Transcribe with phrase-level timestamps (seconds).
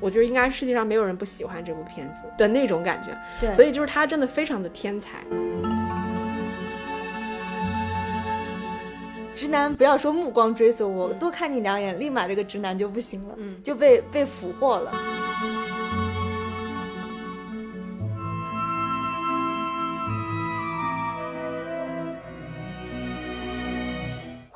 [0.00, 3.10] 我觉得应该世界上没有人不喜欢这部片子的那种感觉。
[3.40, 5.18] 对，所以就是他真的非常的天才。
[9.34, 14.92] 直男不要说目光追随我，多看你两眼，立马这个直男就不行了，嗯就被被俘获了。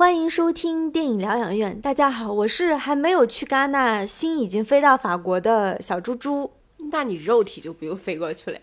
[0.05, 6.53] 欢迎收听电影疗养院，大家好，我是还没有去戛纳，心已经飞到法国的小猪猪。
[6.93, 8.59] 那你肉体就不用飞过去了，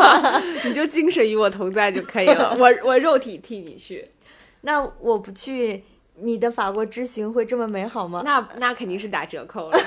[0.64, 2.56] 你就精神与我同在就可以了。
[2.58, 4.08] 我我肉体替你去，
[4.62, 8.22] 那我不去，你的法国之行会这么美好吗？
[8.24, 9.78] 那那肯定是打折扣了。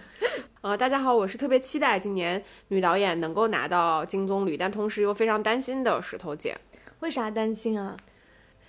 [0.60, 6.54] 呃，大家好，我是特别期待今年女导演能够拿到金棕榈，但同时又非常担心的石头姐。
[7.00, 7.96] 为啥担心啊？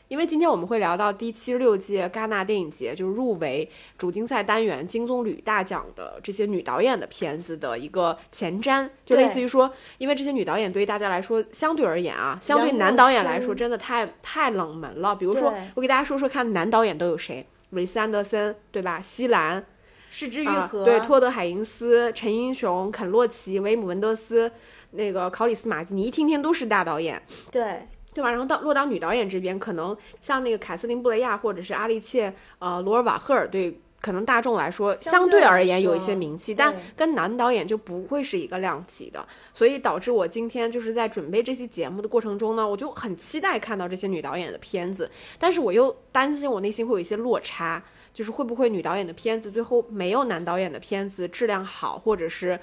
[0.08, 15.16] 因为今天我们会聊到第七十六届戛纳电影节，就是入围主竞赛单元金棕榈大奖的这些女导演的片子的一个前瞻，就类似于说，因为这些女导演对于大家来说，相对而言啊，相对男导演来说，真的太太冷门了。
[15.16, 17.48] 比如说，我给大家说说看，男导演都有谁？
[17.72, 19.02] 韦斯安德森，对吧？
[19.02, 19.66] 西兰、
[20.12, 24.52] 失之愈啊，合、对，托德海因斯、陈英雄、肯洛奇、维姆文德斯，
[24.92, 27.22] 那个考里斯马基，你一听听都是大导演。
[27.52, 27.88] 对。
[28.16, 28.32] 对吧？
[28.32, 52.58] 然后到落到女导演这边，可能像那个凯瑟琳布雷亚或者是阿丽切呃罗尔瓦赫尔，对可能大众来说相对而言有一些名气，但跟男导演就不会是一个量级的，所以导致我今天就是在准备这期节目的过程中呢，我就很期待看到这些女导演的片子，但是我又担心我内心会有一些落差，就是会不会女导演的片子最后没有男导演的片子质量好，或者是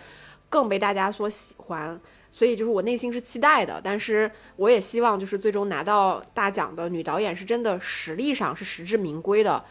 [0.49, 2.01] 更被大家所喜欢。
[2.33, 9.63] 所以就是我内心是期待的，但是我也希望就是最终拿到大奖的女导演是真的实力上是实至名归的，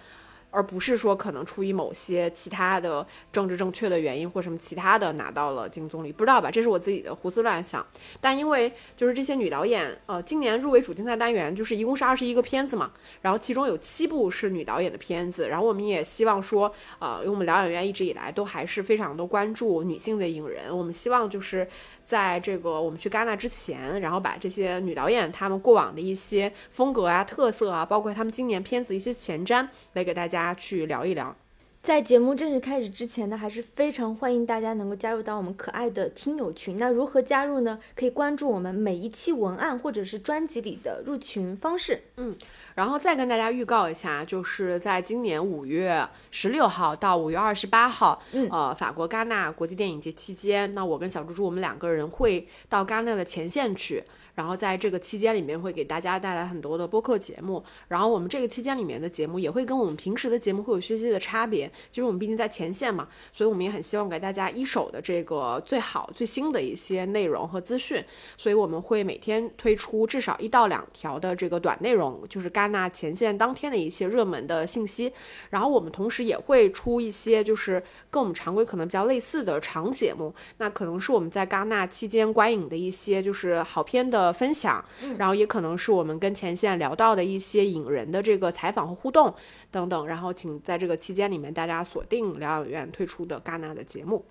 [0.51, 6.51] 而不是说可能出于某些其他的政治正确的原因或什么其他的拿到了金棕榈，不知道吧？
[6.51, 7.85] 这是我自己的胡思乱想。
[8.19, 12.91] 但因为就是这些女导演，呃，今年入围主竞赛单元就是一共是二十一个片子嘛，
[13.21, 21.67] 然后其中有七部是女导演的片子，然后我们也希望说，呃，因为我们疗养院一直以来都还是非常的关注女性的影人，我们希望就是
[22.03, 31.35] 在这个我们去戛纳之前，然后把这些女导演她们过往的一些风格啊、特色啊，包括她们今年片子一些前瞻，来给大家去聊一聊。
[31.83, 36.77] 在节目正式开始之前呢，还是非常欢迎大家能够加入到我们可爱的听友群。
[36.77, 37.79] 那如何加入呢？
[37.95, 42.03] 可以关注我们每一期文案或者是专辑里的入群方式。
[42.17, 42.35] 嗯，
[42.75, 54.03] 然后再跟大家预告一下，就是在今年五月十六号到五月二十八号，嗯，呃，法国戛纳国际电影节期间，那我跟小猪猪我们两个人会到戛纳的前线去。
[54.33, 68.03] 然后在这个期间里面会给大家带来很多的播客节目，然后我们这个期间里面的节目也会跟我们平时的节目会有些些的差别，就是我们毕竟在前线嘛，所以我们也很希望给大家一手的这个最好最新的一些内容和资讯，
[68.37, 75.13] 所以我们会每天推出至少一到两条的这个短内容，就是戛纳前线当天的一些热门的信息，
[75.51, 84.31] 然后我们同时也会出一些就是跟我们常规可能比较类似的长节目，那可能是我们在戛纳期间观影的一些就是好片的。
[84.31, 84.83] 分享，
[85.17, 89.31] 然后也可能是我们跟前线聊到的一些影人的这个采访和互动
[89.69, 94.25] 等等，然后请在这个期间里面大家锁定疗养院推出的戛纳的节目。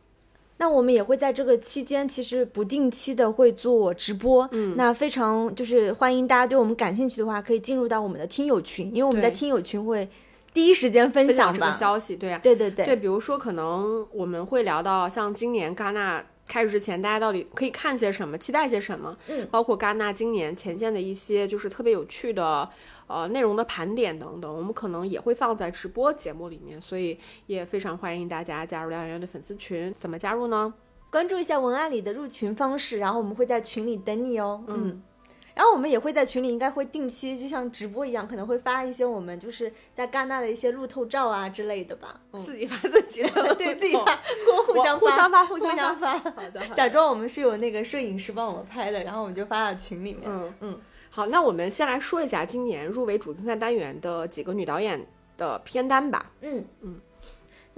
[0.61, 10.07] 那我们也会在这个期间，其实不定期的会做直播，嗯，那非常就是欢迎大家对我们感兴趣的话，可以进入到我们的听友群，因为我们的听友群会
[10.53, 16.23] 第一时间分享这个消息，对啊，对对对，对，比如说可能我们会聊到像今年戛纳。
[16.51, 19.17] 开始之前，大家到底可以看些什么，期待些什么？
[19.29, 22.69] 嗯，包括戛纳今年前线的一些就是特别有趣的
[23.07, 27.17] 呃内容的盘点等等，我们可能也会放在直播节目里面，所以
[27.47, 29.93] 也非常欢迎大家加入疗养院的粉丝群。
[29.93, 30.75] 怎么加入呢？
[31.09, 34.65] 关注一下文案里的入群方式，然后我们会在群里等你哦。
[34.67, 35.01] 嗯。
[35.55, 42.21] 然后我们也会在群里，应该会定期，就像直播一样，可能会发一些我们就是在戛纳的一些路透照啊之类的吧。
[42.33, 44.19] 嗯自己发自己的， 对自己发，
[44.67, 46.19] 互互相互相发，互相发。
[46.19, 50.23] 好的，假装我们是有那个摄影师帮我们拍的，然后我们就发到群里面。
[50.25, 50.81] 嗯嗯。
[51.11, 55.05] 好，那我们先来说一下今年入围主竞赛单元的几个女导演
[55.37, 56.31] 的片单吧。
[56.41, 57.01] 嗯嗯。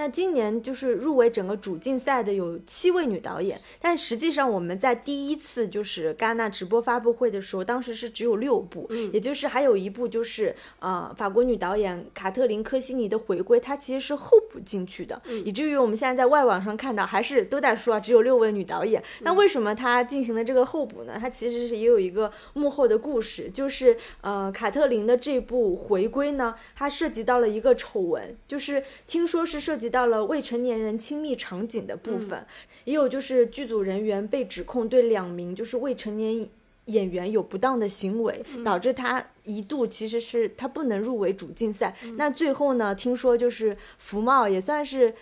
[0.02, 19.00] 那今年就是入围整个主竞赛的有七位女导演，但实际上我们在第一次就是戛纳直播发布会的时候，当时是只有六部，嗯，也就是还有一部就是呃法国女导演卡特琳科西尼的回归，她其实是候补进去的，嗯，以至于我们现在在外网上看到还是都在说啊，只有六位女导演。
[19.20, 21.16] 那为什么她进行了这个候补呢？
[21.20, 29.91] 她其实是也有一个幕后的故事，就是呃卡特琳的这部回归呢，它涉及到了一个丑闻，就是听说是涉及。
[29.92, 32.44] 到了未成年人亲密场景的部分，
[32.84, 36.48] 也有就是剧组人员被指控对两名就是未成年
[36.86, 41.94] 演员有不当的行为，导致他一度其实是他不能入围主竞赛。
[42.16, 45.14] 那最后呢，听说就是福茂也算是。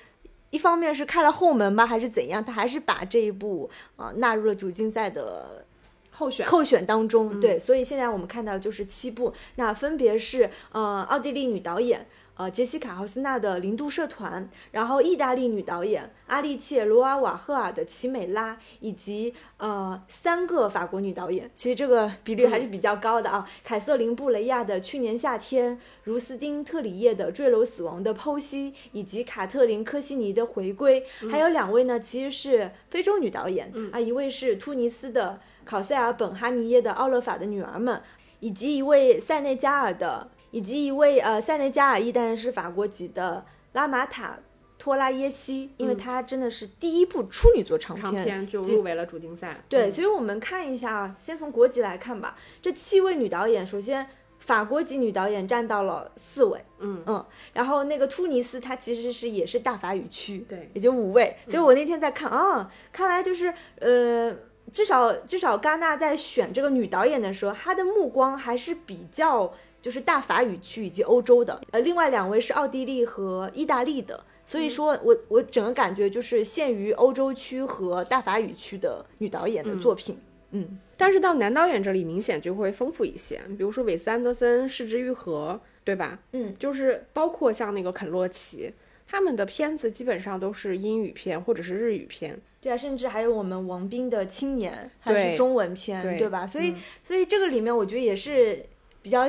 [0.52, 2.44] 一方面是开了后门吧，还是怎样？
[2.44, 5.64] 他还是把这一部啊纳入了主竞赛的
[6.11, 7.38] 候选候选当中。
[7.38, 12.05] 对，所以现在我们看到就是七部，那分别是呃奥地利女导演。
[12.41, 23.47] 呃，杰西卡·豪斯纳的《零度社团》，然后意大利女导演阿丽切·罗尔瓦赫尔的《奇美拉》，以及呃三个法国女导演，其实这个比例还是比较高的啊。
[23.63, 37.97] 凯瑟琳·布雷亚的《去年夏天》，茹斯丁·特里叶的《坠楼死亡的剖析》，以及卡特琳·科西尼的《回归》，还有两位呢，其实是非洲女导演啊，一位是突尼斯的考塞尔·本哈尼耶的《奥勒法的女儿们》，
[38.39, 40.31] 以及一位塞内加尔的。
[40.50, 44.38] 以及一位呃塞内加尔裔，但是法国籍的拉马塔
[44.79, 49.62] 托拉耶西，因为她真的是第一部处女座长片就入围了主竞赛。
[49.69, 52.37] 对，所以我们看一下啊，先从国籍来看吧。
[52.62, 54.06] 这七位女导演，首先
[54.38, 61.37] 法国籍女导演占到了四位，嗯嗯，然后那个突尼斯，它其实是也是大法语区，对，也就五位。
[61.46, 64.35] 所以我那天在看啊，看来就是呃，
[64.73, 69.53] 至少至少戛纳在选这个女导演的时候，她的目光还是比较。
[69.82, 80.19] 就是大法语区以及欧洲的，呃，另外两位是奥地利和意大利的，所以说我我整个感觉就是限于欧洲区和大法语区的女导演的作品，
[80.50, 86.19] 嗯，但是到男导演这里明显就会丰富一些，比如说韦斯安德森、失之愈合，对吧？
[86.32, 88.71] 嗯，就是包括像那个肯洛奇，
[89.09, 96.47] 他们的片子基本上都是英语片或者是日语片，对啊，甚至还有我们王斌的青年还是中文片，对吧？
[96.47, 98.62] 所以所以这个里面我觉得也是
[99.00, 99.27] 比较。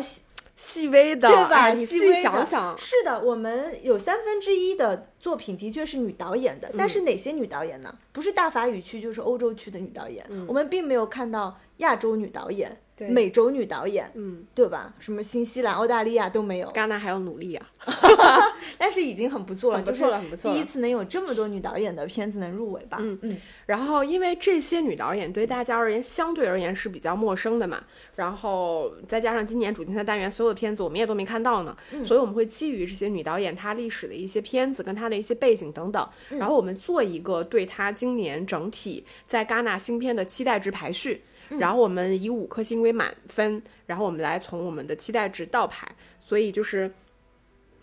[0.62, 1.72] 细微的，对吧？
[1.72, 7.98] 你细微想想，是的，我们有三分之一的作品的确是女导演的，但是哪些女导演呢？
[8.12, 12.80] 不是大法语区就是欧洲区的女导演，我们并没有看到亚洲女导演。
[13.10, 14.94] 美洲女导演，嗯，对吧？
[15.00, 17.66] 什么新西兰、澳大利亚都没有，戛纳还要努力啊，
[18.78, 20.56] 但是已经很不错了，很不错了，很不错了。
[20.56, 22.98] 第一次能有这么多女导演的片子能入围吧？
[23.02, 23.38] 嗯嗯。
[23.66, 27.84] 然后，因为这些女导演对大家而言相对而言是比较陌生的嘛，
[28.16, 31.76] 然后再加上今年主竞赛单元所有的片子我们也都没看到呢，
[32.06, 41.24] 所以我们会基于这些女导演她历史的一些片子跟她的一些背景等等，然后我们做一个对她今年整体在戛纳新片的期待值排序。
[41.60, 45.88] 然后我们以五颗星为满分，然后我们来从我们的期待值倒排，
[46.20, 46.92] 所以就是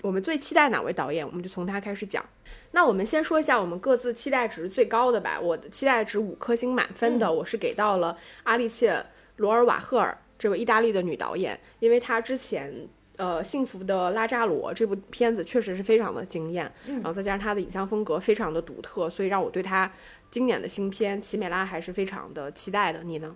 [0.03, 2.25] 我们最期待哪位导演，我们就从他开始讲。
[2.70, 5.38] 那我们先说一下我们各自期待值最高的吧。
[5.41, 8.94] 我的期待值五颗星满分的，我是给到了阿丽切·
[9.37, 12.73] 罗尔瓦赫尔这位意大利的女导演，因为她之前
[13.17, 19.91] 呃《幸福的拉扎罗》这部片子确实是非常的惊艳，然后再加上她的影像风格非常的独特，所以让我对她
[20.31, 23.03] 今年的新片《奇美拉》还是非常的期待的。
[23.03, 23.35] 你呢？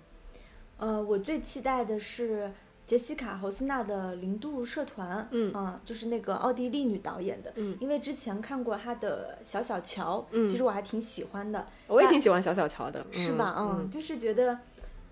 [0.82, 2.50] 呃，我最期待的是
[2.88, 13.54] 杰西卡·侯斯纳的《零度社团》，嗯啊，就是那个奥地利女导演的，嗯，因为之前看过她的《小小乔》，嗯，其实我还挺喜欢的，我也挺喜欢小小乔的，是吧？
[13.56, 14.58] 嗯，就是觉得，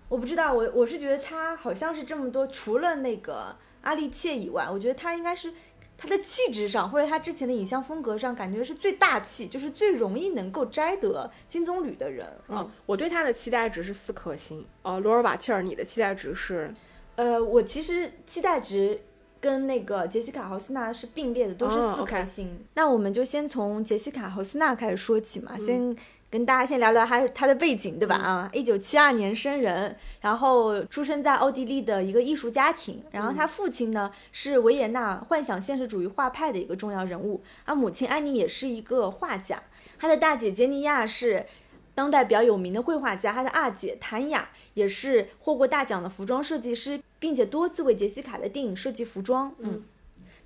[0.09, 5.53] 我不知道，我我是觉得她好像是这么多，除了那个阿丽切以外，我觉得她应该是。
[6.01, 12.27] 他的气质上，或者他之前的影像风格上，感觉是最大气，就是最容易能够摘得金棕榈的人。
[12.47, 14.65] 嗯，我对他的期待值是四颗星。
[14.81, 16.73] 呃，罗尔瓦切尔，你的期待值是？
[17.17, 18.99] 呃，我其实期待值
[19.39, 22.65] 跟那个杰西卡豪斯纳是并列的，都是四颗星。
[22.73, 25.95] 那我们就先从杰西卡豪斯纳开始说起嘛，先。
[26.31, 28.15] 跟大家先聊聊他他的背景，对吧？
[28.15, 39.61] 啊，一九七二年生人，然后出生在奥地利的一个艺术家庭，然后他父亲呢是维也纳幻想现实主义画派的一个重要人物，啊母亲安妮也是一个画家，
[39.99, 41.45] 他的大姐杰尼亚是
[41.93, 49.53] 当代比较有名的绘画家，他的二姐谭雅也是获过大奖的服装设计师，并且多次为杰西卡的电影设计服装。
[49.59, 49.83] 嗯，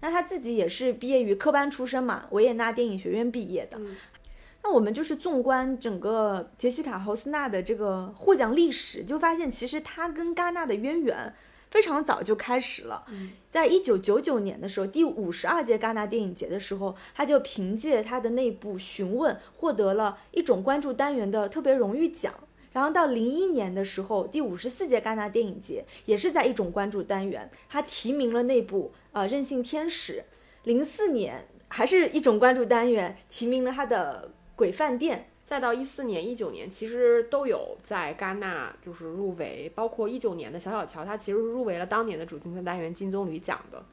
[0.02, 3.80] 那他自己也是毕业于科班出身嘛，维也纳电影学院毕业的。
[4.68, 11.32] 那我们就是纵观整个杰西卡·侯斯纳的这个获奖历史，就发现其实他跟戛纳的渊源
[11.70, 13.06] 非常早就开始了。
[13.52, 22.34] 在一九九九年的时候，第五十二届戛纳电影节的时候，他就凭借他的那部《询问》获得了一种关注单元的特别荣誉奖。
[22.74, 30.14] 然后到零一年的时候，第五十四届戛纳电影节也是在一种关注单元，他提名了那部呃《任性天使》。
[30.64, 34.32] 零四年还是一种关注单元，提名了他的。
[34.56, 43.84] 鬼饭店，再到一四年、一九年，其实都有在戛纳就是入围，包括一九年的小小乔，他其实入围了当年的主竞赛单元金棕榈奖的。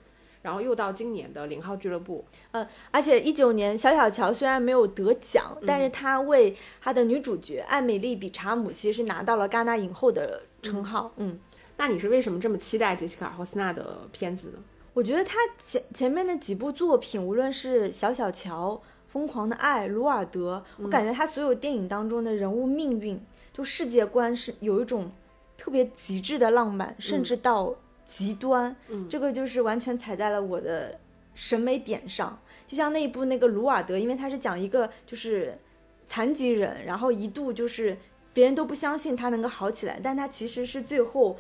[0.41, 2.25] 然后又到今年的零号俱乐部。
[2.51, 11.13] 嗯，而且一九年小小乔虽然没有得奖，但是她为她的女主角艾美丽比查姆其实是拿到了戛纳影后的称号。
[11.19, 11.39] 嗯，
[11.77, 14.59] 那你是为什么这么期待杰西卡·霍斯纳的片子呢？
[14.95, 23.21] 我觉得她前前面的几部作品，无论是小小乔、疯狂的爱、鲁尔德，我感觉他所有电影当中的人物命运，
[23.53, 25.13] 就世界观是有一种
[25.59, 27.75] 特别极致的浪漫，甚至到
[28.07, 28.75] 极端。
[28.89, 30.99] 嗯，这个就是完全踩在了我的
[31.35, 32.41] 审美点上。
[32.67, 35.59] 就像那一部那个鲁尔德，因为他是讲一个就是
[36.07, 37.97] 残疾人，然后一度就是
[38.33, 41.37] 别人都不相信他能够好起来，但他其实是最后。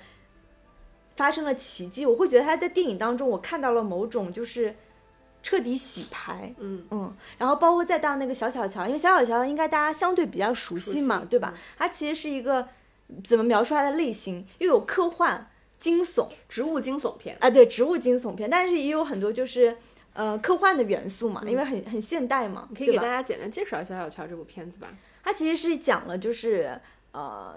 [1.14, 4.74] 发生了奇迹，我会觉得他在电影当中，我看到了某种就是
[5.42, 11.52] 彻底洗牌，嗯嗯，然后包括再到那个小小乔，因为小小乔应该大家相对比较熟悉嘛，对吧？
[11.76, 12.68] 它其实是一个
[13.25, 19.76] 怎么描述它的类型，又有科幻、惊悚、植物惊悚片啊，对，植物惊悚片，但是也有很多就是
[20.12, 24.88] 呃科幻的元素嘛，因为很很现代嘛，可以给大家简单介绍一下小小乔这部片子吧。
[25.25, 26.80] 它其实是讲了就是
[27.11, 27.54] 呃。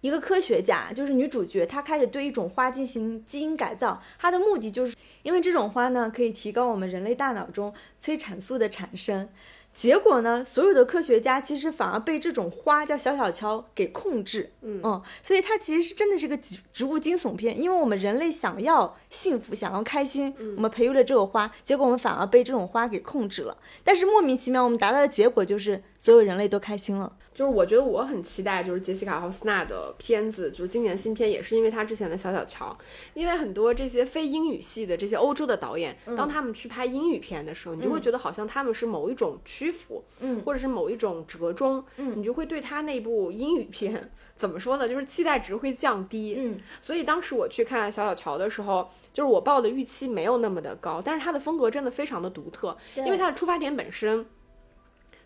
[0.00, 9.28] 一个科学家就是女主角，她开始对一种花进行基因改造，她的目的就是因为这种花呢可以提高我们人类大脑中催产素的产生。
[9.74, 14.50] 结果呢，所有的科学家其实反而被这种花叫小小乔给控制。
[14.62, 23.56] 嗯嗯，所以它其实是真的是个植植物惊悚片，因为我们人类想要幸福，想要开心，我们培育了这个花，结果我们反而被这种花给控制了。
[23.84, 27.12] 但是莫名其妙，我们达到的结果就是所有人类都开心了。
[27.38, 32.76] 就是我觉得我很期待，就是杰西卡·豪斯纳的片子，就是今年新片，也是因为他之前的小小乔。
[33.14, 44.88] 因为很多这些非英语系的这些欧洲的导演，当他们去拍英语片的时候，你就会觉得好像他们是某一种屈服，嗯，或者是某一种折中，嗯，你就会对他那部英语片怎么说呢？
[44.88, 46.58] 就是期待值会降低，嗯。
[46.82, 54.26] 所以当时我去看小小乔的时候，就是我报的预期没有那么的高，但是他的风格真的非常的独特，因为他的出发点本身。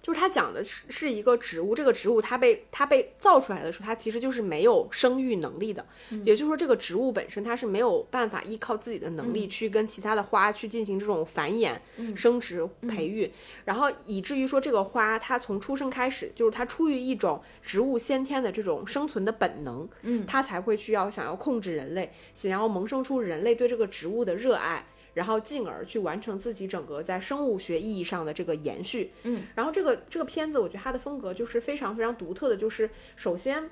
[0.02, 5.87] 就是它讲的是是一个植物，这个植物它被它被造出来的时候，它其实就是没有生育能力的，
[6.25, 11.78] 也就是说这个植物本身它是没有办法依靠自己的能力去跟其他的花去进行这种繁衍、
[12.16, 13.30] 生殖、培育，
[13.64, 24.85] 然后以至于说这个花它从出生开始就是它出于一种植物先天的这种生存的本能，嗯，它才会需要想要控制人类，想要萌生出人类对这个植物的热爱。
[25.14, 33.69] 然后进而去完成自己整个在生物学意义上的这个延续，嗯，然后这个这个片子，我觉得它的风格就是非常非常独特的，就是首先，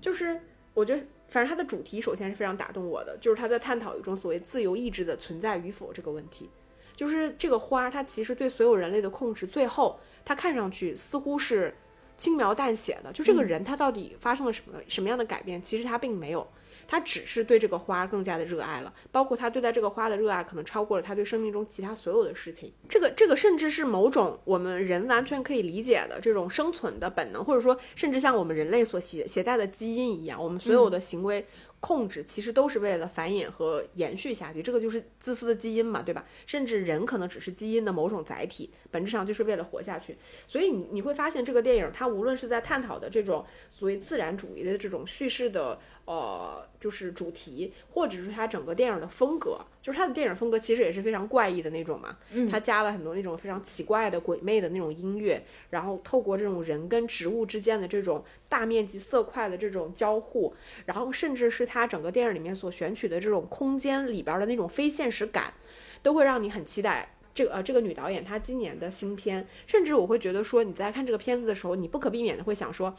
[0.00, 0.40] 就是
[0.74, 6.50] 我觉得反正它的主题首先是非常打动我的，就是它在探讨一种所谓自由意志的存在与否这个问题，
[6.94, 11.74] 就是这个花它其实对所有人类的控制，最后它看上去似乎是
[12.18, 16.46] 轻描淡写的，就这个人他到底发生了什么什么样的改变，其实他并没有。
[16.86, 22.72] 他只是对这个花更加的热爱了，包括他对待这个花的热爱，可能超过了他对生命中其他所有的事情。
[22.88, 31.46] 这个这个甚至是某种我们人完全可以理解的这种生存的本能，或者说甚至像我们人类所携携带的基因一样，我们所有的行为。
[31.82, 36.24] 控制其实都是为了繁衍和延续下去，这个就是自私的基因嘛，对吧？
[36.46, 40.16] 甚至人可能只是基因的某种载体，本质上就是为了活下去。
[40.46, 52.16] 所以你你会发现，这个电影它无论是在探讨的这种所谓自然主义的这种叙事的呃，就是主题，或者是它整个电影的风格，就是它的电影风格其实也是非常怪异的那种嘛。
[52.30, 60.54] 嗯，它加了很多那种非常奇怪的鬼魅的那种音乐，然后透过这种人跟植物之间的这种大面积色块的这种交互，
[60.86, 61.66] 然后甚至是。
[61.72, 65.54] 它整个电影里面所选取的这种空间里边的那种非现实感，
[66.02, 69.48] 都会让你很期待这个呃这个女导演她今年的新片。
[69.66, 72.94] 甚至我会觉得说你在看这个片子的时候，你不可避免的会想说，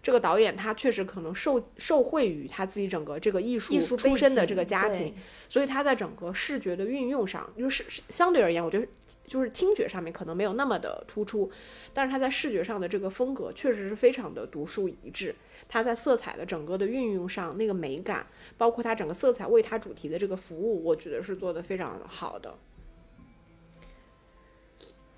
[0.00, 5.12] 这个导演他确实可能受受惠于他自己整个这个艺术出身的这个家庭，
[5.48, 8.86] 所以他在整个视觉的运用上，就是相对而言，我觉得
[9.26, 11.50] 就是听觉上面可能没有那么的突出，
[11.92, 15.34] 但是他在视觉上的这个风格确实是非常的独树一帜。
[15.72, 18.26] 它在色彩的整个的运用上，那个美感，
[18.58, 22.54] 包括它整个色彩为它主题的这个服务，我觉得是做的非常好的。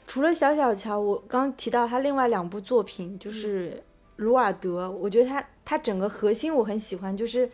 [0.06, 3.72] 除了小小乔，我刚提到他另外两部作品，就是
[4.14, 7.50] 《鲁尔德》，我觉得他他整个核心我很喜欢，就是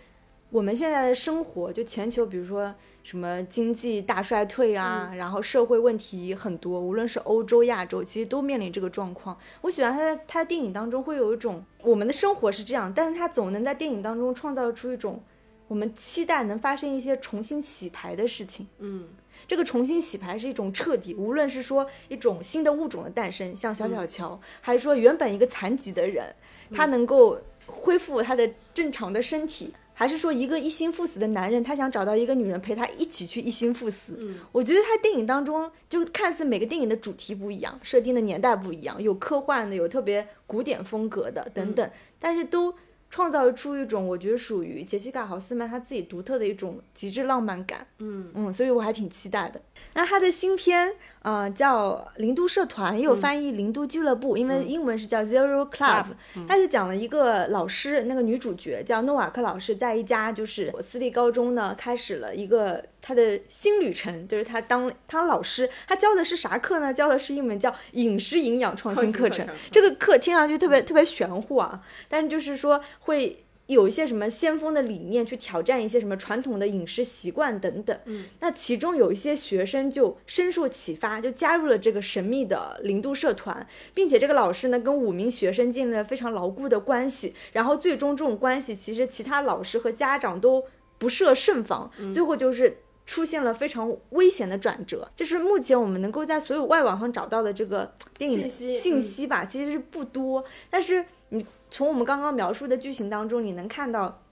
[0.51, 2.75] 我们现在的生活，就全球，比如说。
[3.03, 9.37] 什么经济大衰退啊，然后社会问题很多，无论是欧洲、亚洲，其实都面临这个状况。
[9.63, 15.19] 我喜欢他在他的电影当中会有一种我们的生活是这样，但是他总能在电影当中创造出一种
[15.67, 18.67] 我们期待能发生一些重新洗牌的事情。
[18.81, 19.09] 嗯，
[19.49, 26.33] 这个重新洗牌是一种彻底，无论是说一种新的物种的诞生，像小小乔，还是说原本一个残疾的人，
[26.71, 29.73] 他能够恢复他的正常的身体。
[30.01, 34.17] 还是说一个一心赴死的男人，他想找到一个女人陪他一起去一心赴死？
[34.19, 42.75] 嗯，我觉得他电影当中就看似每个电影的主题不一样，设定的年代不一样，有科幻的，有特别古典风格的等等，但是都。
[43.13, 49.61] 创造出一种我觉得属于杰西卡·豪斯曼他自己独特的一种极致浪漫感，嗯嗯，所以我还挺期待的。
[49.95, 56.07] 那他的新片，呃，叫《零度社团》，也有翻译《零度俱乐部》，因为英文是叫 Zero Club。
[56.49, 62.85] 他就讲了一个老师，那个女主角叫诺瓦克老师，在一家就是私立高中呢，开始了一个。
[63.03, 66.93] 她的新旅程就是她当当老师，她教的是啥课呢？
[66.93, 69.47] 教的是一门叫饮食营养创新课程。
[69.73, 73.43] 这个课听上去特别特别玄乎啊，但就是说会
[73.75, 77.99] 有一些什么先锋的理念去挑战一些什么传统的饮食习惯等等。
[78.05, 87.35] 嗯，那其中有一些学生就深受启发，就加入了这个神秘的零度社团，并且这个老师呢跟五名学生建立了非常牢固的关系。
[87.53, 90.65] 然后最终这种关系其实其他老师和家长都
[90.99, 92.79] 不设慎防，最后就是。
[93.07, 100.45] 出现了非常危险的转折，这是目前我们能够在所有外网上找到的这个电影信息吧，其实是不多。
[100.69, 104.23] 但是你从我们刚刚描述的剧情当中，你能看到，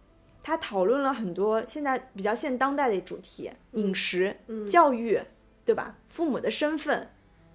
[0.42, 4.36] 他讨论了很多现在比较现当代的主题，饮食、
[4.68, 5.20] 教育，
[5.64, 5.96] 对吧？
[6.08, 7.08] 父母的身份，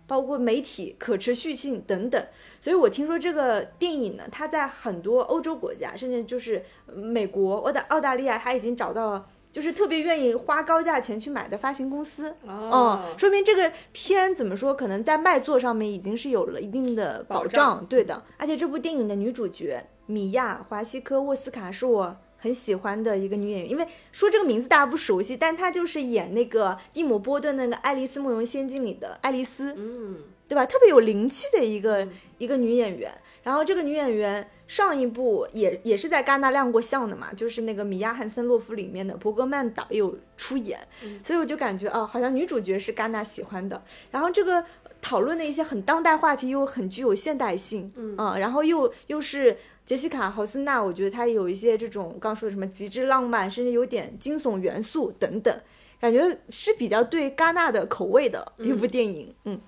[0.07, 2.25] 包括媒体、可持续性等等。
[2.59, 6.63] 所以我听说这个电影呢，它在很多欧洲国家，甚至就是
[6.93, 9.27] 美国、澳大澳大利亚，它已经找到了。
[9.53, 18.23] 就是特别愿意花高价钱去买的发行公司，嗯，说明这个片怎么说，可能在卖座上面已经是有了一定的保障，对的。
[18.37, 30.17] 而且这部电影的女主角米娅·华西科沃斯卡是我很喜欢的一个女演员，因为说这个名字大家不熟悉，但她就是演那个蒂姆·波顿那个《爱丽丝梦游仙境》里的爱丽丝，嗯，
[30.47, 30.65] 对吧？
[30.65, 32.07] 特别有灵气的一个
[32.39, 33.13] 一个女演员。
[33.43, 34.49] 然后这个女演员。
[34.65, 40.79] 上一部也也是在戛纳亮过相的嘛，就是那个米娅汉森洛夫里面的伯格曼导有出演，
[41.21, 43.83] 所以我就感觉哦，好像女主角是戛纳喜欢的。
[44.09, 44.63] 然后这个
[44.99, 55.55] 讨论的一些很当代话题又很具有现代性，嗯，然后又又是杰西卡豪斯纳，我觉得她有一些这种刚说的什么极致浪漫，甚至有点惊悚元素等等，
[55.99, 59.59] 感觉是比较对戛纳的口味的一部电影，嗯。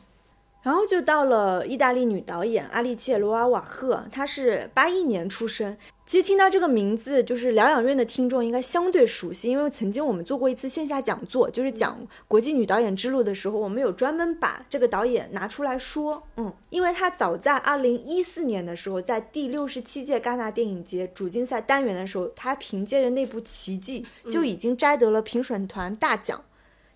[0.65, 5.77] 然后就到了意大利女导演阿丽切·罗尔瓦赫，她是八一年出生。
[6.07, 11.95] 其实听到这个名字，就是疗养院的听众应该相对熟悉，因为曾经我们做过一次线下讲座，就是讲
[12.27, 16.23] 国际女导演之路的时候，我们有专门把这个导演拿出来说。
[16.37, 26.43] 嗯，因为她早在二零一四年的时候，在第六十七届戛纳电影节主竞赛单元的时候，她凭借着那部《奇迹》就已经摘得了评审团大奖。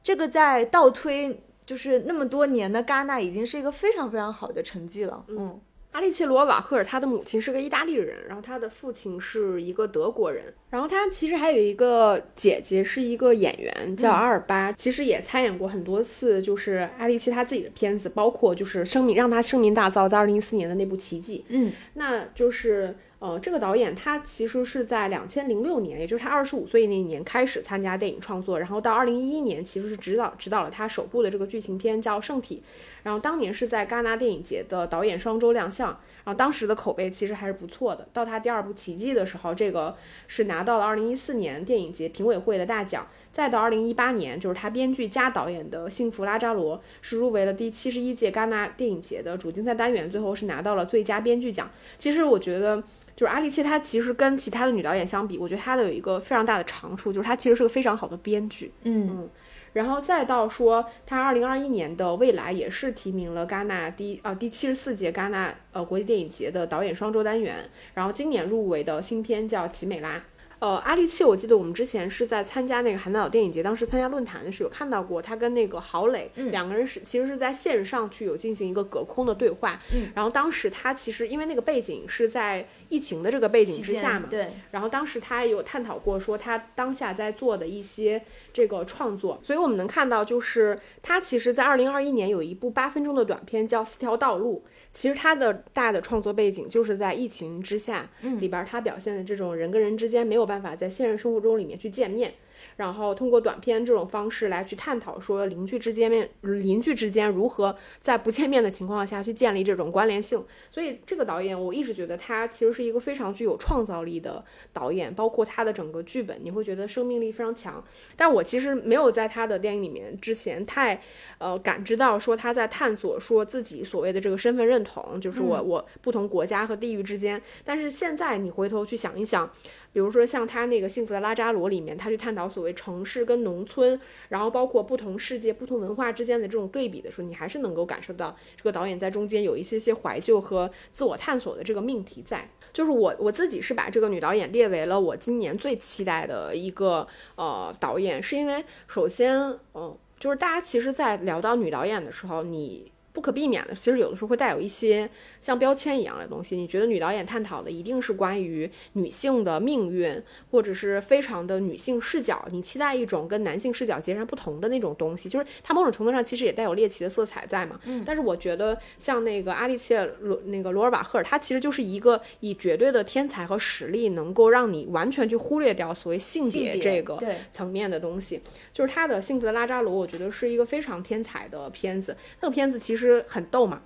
[0.01, 1.43] 这个在倒推。
[1.69, 5.23] 就是那么多年的戛纳已经是一个非常非常好的成绩了。
[5.27, 21.39] 嗯，阿利切罗瓦赫尔，他的母亲是个意大利人，然后他的父亲是一个德国人，然后他其实还有一个姐姐是一个演员叫阿尔巴，其实也参演过很多次，就是阿利切他自己的片子，包括就是声名让他声名大噪，在二零一四年的那部《奇迹》。
[21.49, 22.95] 嗯，那就是。
[23.19, 32.63] 呃，这个导演他其实是在两千零六年，也就是他二十五岁那一年开始参加电影创作，然后到二零一一年其实是指导指导了他首部的这个剧情片叫《圣体》，
[33.03, 38.07] 然后当年是在戛纳电影节的导演双周亮相，然后当时的口碑其实还是不错的。
[38.11, 39.95] 到他第二部《奇迹》的时候，这个
[40.27, 51.69] 是拿到了二零一四年电影节评委会的大奖，再到二零一八年，就是他编剧加导演的《幸福拉扎罗》是入围了第七十一届戛纳电影节的主竞赛单元，最后是拿到了最佳编剧奖。
[51.97, 52.83] 其实我觉得。
[53.15, 58.71] 就是阿丽切，她其实跟其他的女导演相比，我觉得她的有一个非常大的长处，就是她其实是个非常好的编剧。
[58.83, 59.29] 嗯嗯，
[59.73, 70.17] 然后再到说，他二零二一年的未来也是提名了戛纳第啊第七十四届戛纳呃国际电影节的导演双周单元，然后今年入围的新片叫《奇美拉》。
[70.59, 79.79] 呃，阿利契，我记得我们之前是在参加那个韩岛电影节，当时参加论坛的时候有看到过他跟那个郝蕾两个人是其实是在线上去有进行一个隔空的对话。
[79.93, 84.47] 嗯，然后当时他其实因为那个背景是在疫情的这个背景之下嘛，对。
[84.71, 88.21] 然后当时他有探讨过说他当下在做的一些
[88.51, 94.63] 这个创作，所以我们能看到就是他其实，在二零二一年有一部八分钟的短片叫《四条道路》。
[94.91, 102.33] 其实他的大的创作背景就是在疫情之下，里边他表现的这种人跟人之间没有办法在现实生活中里面去见面。
[102.79, 110.41] 然后通过短片这种方式来去探讨说邻居之间面邻居之间如何在不见面的情况下去建立这种关联性。
[110.71, 117.83] 所以这个导演我一直觉得他其实是一个非常具有创造力的导演，包括他的整个剧本，你会觉得生命力非常强。
[118.15, 121.01] 但我其实没有在他的电影里面之前太
[121.37, 127.41] 呃感知到说他在探索说自己所谓的这个身份认同，就是我我不同国家和地域之间。
[127.65, 129.51] 但是现在你回头去想一想。
[129.91, 133.99] 比如说像他那个《幸福的拉扎罗》里面，他去探讨所谓城市跟农村，
[134.29, 142.49] 然后包括不同世界、不同文化之间的这种对比的时候，你还是能够感受到这个导演在中间有一些些怀旧和自我探索的这个命题在。
[142.71, 149.39] 就是我我自己是把这个女导演列为了我今年最期待的一个呃导演，是因为首先，
[149.73, 152.91] 嗯，就是大家其实，在聊到女导演的时候，你。
[153.19, 155.09] 不可避免的，其实有的时候会带有一些
[155.41, 156.55] 像标签一样的东西。
[156.55, 162.47] 你觉得女导演探讨的一定是关于女性的命运，或者是非常的女性视角？
[162.49, 167.77] 你期待一种跟男性视角截然不同的那种东西，就是它某种程度上其实也带有猎奇的色彩在嘛。
[167.83, 168.01] 嗯。
[168.05, 178.39] 但是我觉得像那个阿丽切罗那个罗尔瓦赫尔，他其实就是一个以绝对的天才和实力，能够让你完全去忽略掉所谓性别这个层面的东西。
[178.73, 182.15] 就是他的《幸福的拉扎罗》，我觉得是一个非常天才的片子。
[182.39, 183.08] 那个片子其实。
[183.09, 183.81] 实很逗嘛。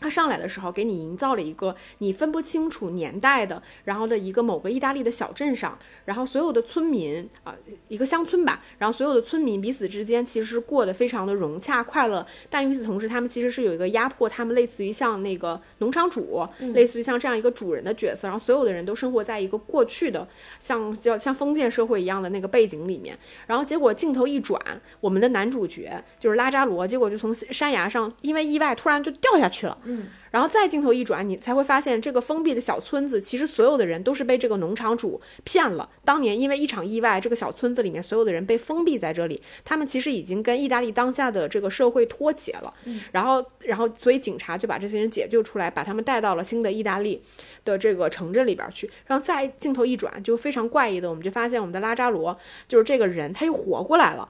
[0.00, 7.54] 他上来的时候，给你营造了一个你分不清楚年代的，然后的一个某个意大利的小镇上，然后所有的村民啊，
[7.88, 20.26] 一个乡村吧，然后所有的村民彼此之间其实是过得非常的融洽快乐，但与此同时，他们其实是有一个压迫，他们类似于像那个农场主，类似于像这样一个主人的角色，然后所有的人都生活在一个过去的
[20.60, 24.60] 像叫像封建社会一样的那个背景里面，然后结果镜头一转，
[25.00, 29.76] 我们的男主角就是拉扎罗，结果就从山崖上因为意外突然就掉下去了。
[29.90, 35.88] 嗯，然后再镜头一转，你才会发现这个封闭的小村子，其实所有的人都是被这个农场主骗了。
[36.04, 42.74] 当年因为一场意外，这个小村子里面所有的人被封闭在这里，他们其实已经跟意大利当下的这个社会脱节了。
[42.84, 47.22] 嗯，然后，然后，所以警察就把这些人解救出来，把他们带到了新的意大利
[47.64, 48.90] 的这个城镇里边去。
[49.06, 54.28] 然后再镜头一转，就非常怪异的，我们就发现我们的拉扎罗就是这个人，他又活过来了。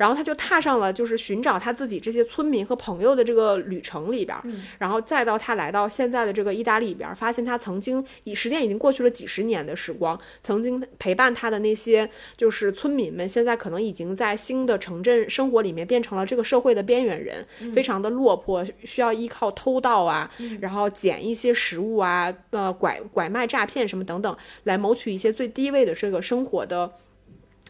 [0.00, 4.34] 然后他就踏上了就是寻找他自己这些村民和朋友的这个旅程里边，
[4.78, 20.30] 然后再到他来到现在的这个意大利里边，发现他曾经以时间已经过去了几十年的时光，曾经陪伴他的那些就是村民们，现在可能已经在新的城镇生活里面变成了这个社会的边缘人，非常的落魄，需要依靠偷盗啊，
[20.62, 24.34] 然后捡一些食物啊，呃，拐拐卖诈骗什么等等，
[24.64, 26.90] 来谋取一些最低位的这个生活的。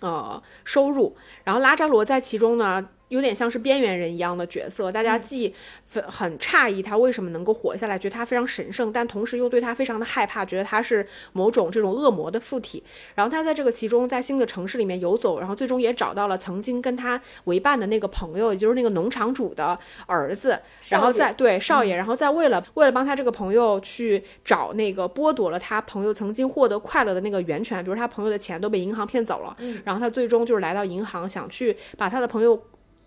[0.00, 2.88] 呃，收入，然后拉扎罗在其中呢。
[3.10, 5.52] 有点像是边缘人一样的角色，大家既
[5.90, 12.82] 很很诧异他为什么能够活下来，觉得他非常神圣，但同时又对他非常的害怕，觉得他是某种这种恶魔的附体。
[13.16, 20.60] 然后他在这个其中，在新的城市里面游走，然后最终也找到了曾经跟他为伴的那个朋友，也就是那个农场主的儿子。
[20.88, 32.60] 然后在对少爷，然后在为了为了帮他这个朋友去找那个剥夺了他朋友曾经获得快乐的那个源泉，比如他朋友的钱都被银行骗走了，然后他最终就是来到银行，想去把他的朋友。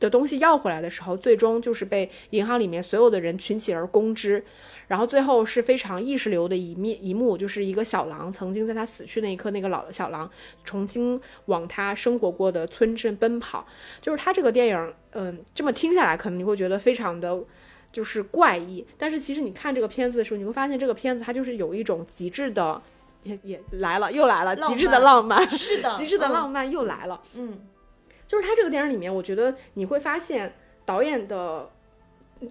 [0.03, 4.43] 的东西要回来的时候，最终就是被银行里面所有的人群起而攻之，
[4.87, 10.29] 然后最后是非常意识流的一面一幕，就是一个小狼曾经在他死去那一刻，那个老小狼
[10.65, 13.65] 重新往他生活过的村镇奔跑。
[14.01, 17.41] 就是他这个电影，嗯，这么听下来，可能你会觉得非常的
[17.91, 22.81] 就是怪异，但是其实你看这个片子的时候，你会发现这个片子它就是有一种极致的，
[23.23, 27.57] 也也来了，又来了，极致的浪漫，是的， 极致的浪漫又来了，嗯。
[28.33, 30.51] 就是他这个电影里面，我觉得你会发现
[30.85, 31.69] 导演的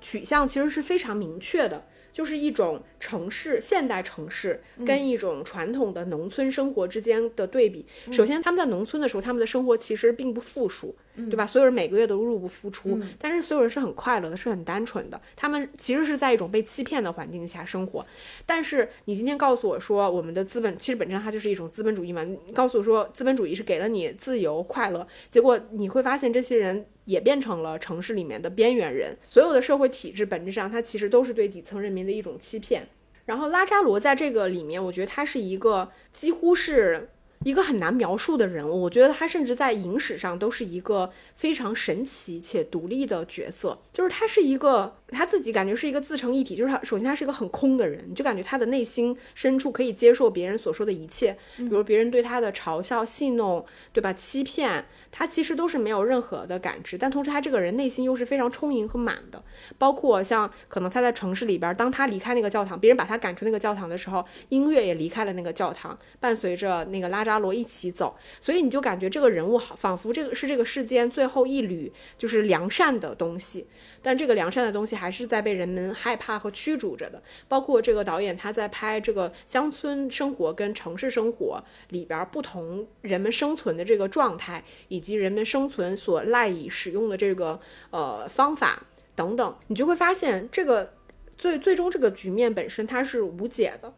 [0.01, 7.85] 取向其实是非常明确的，就是一种城市现代城市跟一种传统的农村生活之间的对比。
[8.13, 10.95] 首先，他们在农村的时候，他们的生活其实并不富庶。
[11.15, 11.45] 对吧？
[11.45, 15.21] 所有人每个月都入不敷出，但是所有人是很快乐的，是很单纯的。
[15.37, 18.07] 他们其实是在一种被欺骗的环境下生活。
[18.47, 22.23] 但是你今天告诉我说，我们的资本其实本质上它就是一种资本主义嘛？
[22.25, 29.15] 你告诉我说，资本主义是给了你自由快乐，结果你会发现这些人也变成了城市里面的边缘人。
[29.27, 32.89] 所有的社会体制本质上它其实都是对底层人民的一种欺骗。
[33.25, 37.09] 然后拉扎罗在这个里面，我觉得他是一个几乎是。
[37.45, 43.77] 一个很难描述的人物，我觉得他甚至在影史上都是一个非常神奇且独立的角色。
[43.93, 54.13] 就是他是一个他自己感觉是一个自成一体，就是他首先他是一个很空的人，你就感觉他的内心深处可以接受别人所说的一切，比如别人对他的嘲笑、戏弄，对吧？
[54.13, 59.43] 欺骗他其实都是没有任何的感知，但同时他这个人内心又是非常充盈和满的。
[59.77, 67.33] 包括像可能他在城市里边，当他离开那个教堂，别人把他赶出那个教堂的时候，音乐也离开了那个教堂，伴随着那个拉扎。
[67.43, 73.67] 罗一起走，所以你就感觉这个人物好，仿佛这个是这个世间最后一缕就是良善的东西，
[74.01, 77.21] 但这个良善的东西还是在被人们害怕和驱逐着的。
[77.49, 87.59] 包括这个导演他在拍这个乡村生活跟城市生活里边不同人们生存的这个状态，以及人们生存所赖以使用的这个
[87.91, 88.87] 呃方法
[89.17, 90.93] 等等，你就会发现这个
[91.37, 93.93] 最最终这个局面本身它是无解的。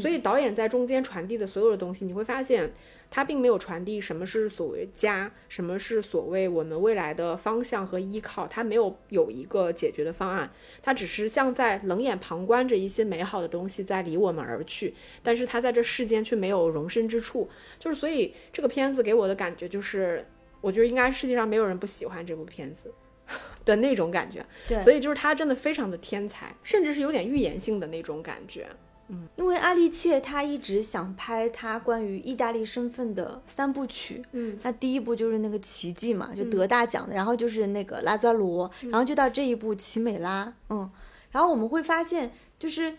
[0.00, 2.72] 所以导演在中间传递的所有的东西，你会发现
[3.10, 10.50] 他并没有传递什么是所谓家，什么是所谓我们未来的方向和依靠，他没有有一个解决的方案，
[10.82, 20.26] 他只是像在冷眼旁观着一些美好的东西在离我们而去，但是他在这世间却没有容身之处，就是所以这个片子给我的感觉就是，
[20.60, 22.92] 我觉得应该世界上没有人不喜欢这部片子。
[23.64, 28.66] 的那种感觉，对，所以就是他真的非常的天才，甚至是有点预言性的那种感觉，
[29.08, 40.90] 嗯，因为阿丽切他一直想拍他关于意大利身份的三部曲，嗯，那第一部就是那个奇迹嘛，就得大奖的，然后就是那个拉扎罗，然后就到这一部奇美拉，嗯，
[41.30, 42.96] 然后我们会发现，就是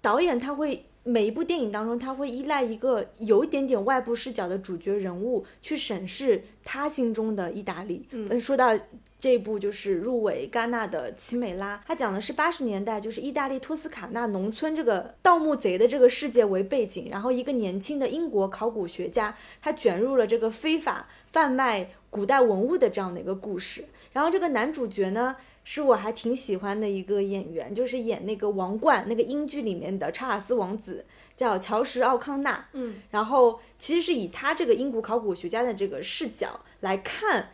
[0.00, 8.78] 导演他会每一部电影当中，他会依赖一个有一点点外部视角的主角人物去审视他心中的意大利，嗯，说到。
[9.22, 23.84] 这部就是入围戛纳的《奇美拉》，它讲的是八十年代，就是意大利托斯卡纳农村这个盗墓贼的这个世界为背景，然后一个年轻的英国考古学家，他卷入了这个非法贩卖古代文物的这样的一个故事。
[24.12, 31.06] 然后这个男主角呢，是我还挺喜欢的一个演员，就是演那个王冠那个英剧里面的查尔斯王子，
[31.36, 32.66] 叫乔什奥康纳。
[32.72, 37.50] 嗯，然后其实是以他这个英国考古学家的这个视角来看。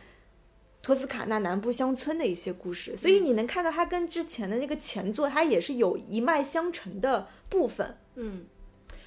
[0.81, 7.97] 托斯卡纳南部乡村的一些故事，所以你能看到它跟之前的那个前作，它也是有一脉相承的部分。
[8.15, 8.45] 嗯，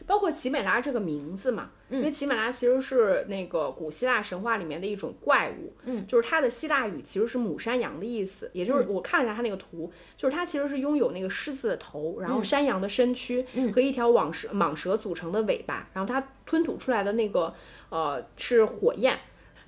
[0.06, 5.72] 包括奇美拉这个名字嘛，因为奇美拉其实是那个古希腊神话里面的一种怪物。
[5.84, 17.54] 嗯，就是它的希腊语其实是母山羊的意思，也就是我看了一下它那个图，就是它其实是拥有那个狮子的头，然后山羊的身躯和一条蟒蛇蟒蛇组成的尾巴，然后它吞吐出来的那个
[17.88, 19.18] 呃是火焰。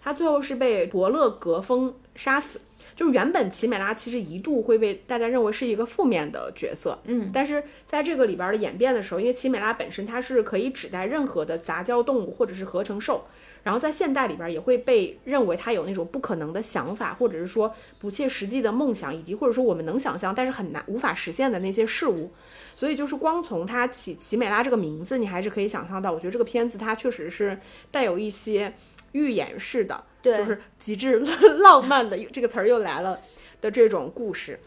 [0.05, 2.61] 他最后是被伯乐格风杀死，
[2.95, 13.25] 就是原本奇美拉其实一度会被大家认为是一个负面的角色，嗯，但是在这个里边的演变的时候，因为奇美拉本身它是可以指代任何的杂交动物或者是合成兽，
[13.63, 22.31] 然后在现代里边也会被认为它有那种不可能的想法，或者是说不切实际的梦想，以及或者说我们能想象但是很难无法实现的那些事物，
[22.77, 27.59] 所以就是光从它起奇美拉这个名字，你还是可以想象到，我觉得这个片子它确实是
[27.91, 28.75] 带有一些。
[29.15, 31.19] 预言式的，就是极致
[31.59, 33.21] 浪 漫的这个词儿又来了
[33.61, 34.59] 的这种故事，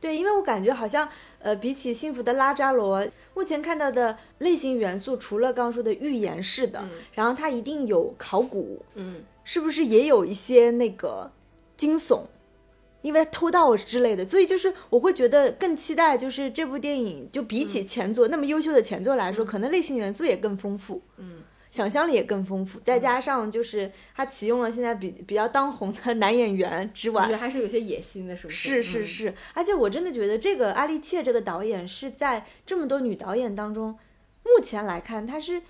[0.00, 6.82] 对，因为我感觉好像，呃，比起幸福的拉扎罗，目前看到的类型元素，除了刚刚说的预言式的，
[7.14, 11.30] 然后它一定有考古，嗯，是不是也有一些那个
[11.76, 12.22] 惊悚，
[13.02, 21.42] 因为偷盗之类的，所以就是我会觉得更期待，就是这部电影就比起前作那么优秀的前作来说，可能类型元素也更丰富，嗯。
[21.72, 28.82] 想象力也更丰富，再加上就是他启用了现在比比较当红的男演员之外，我觉得还是有些野心的，是不是？
[28.82, 33.98] 是是是，而且我真的觉得这个阿丽切这个导演是在这么多女导演当中，
[34.44, 35.62] 目前来看，她是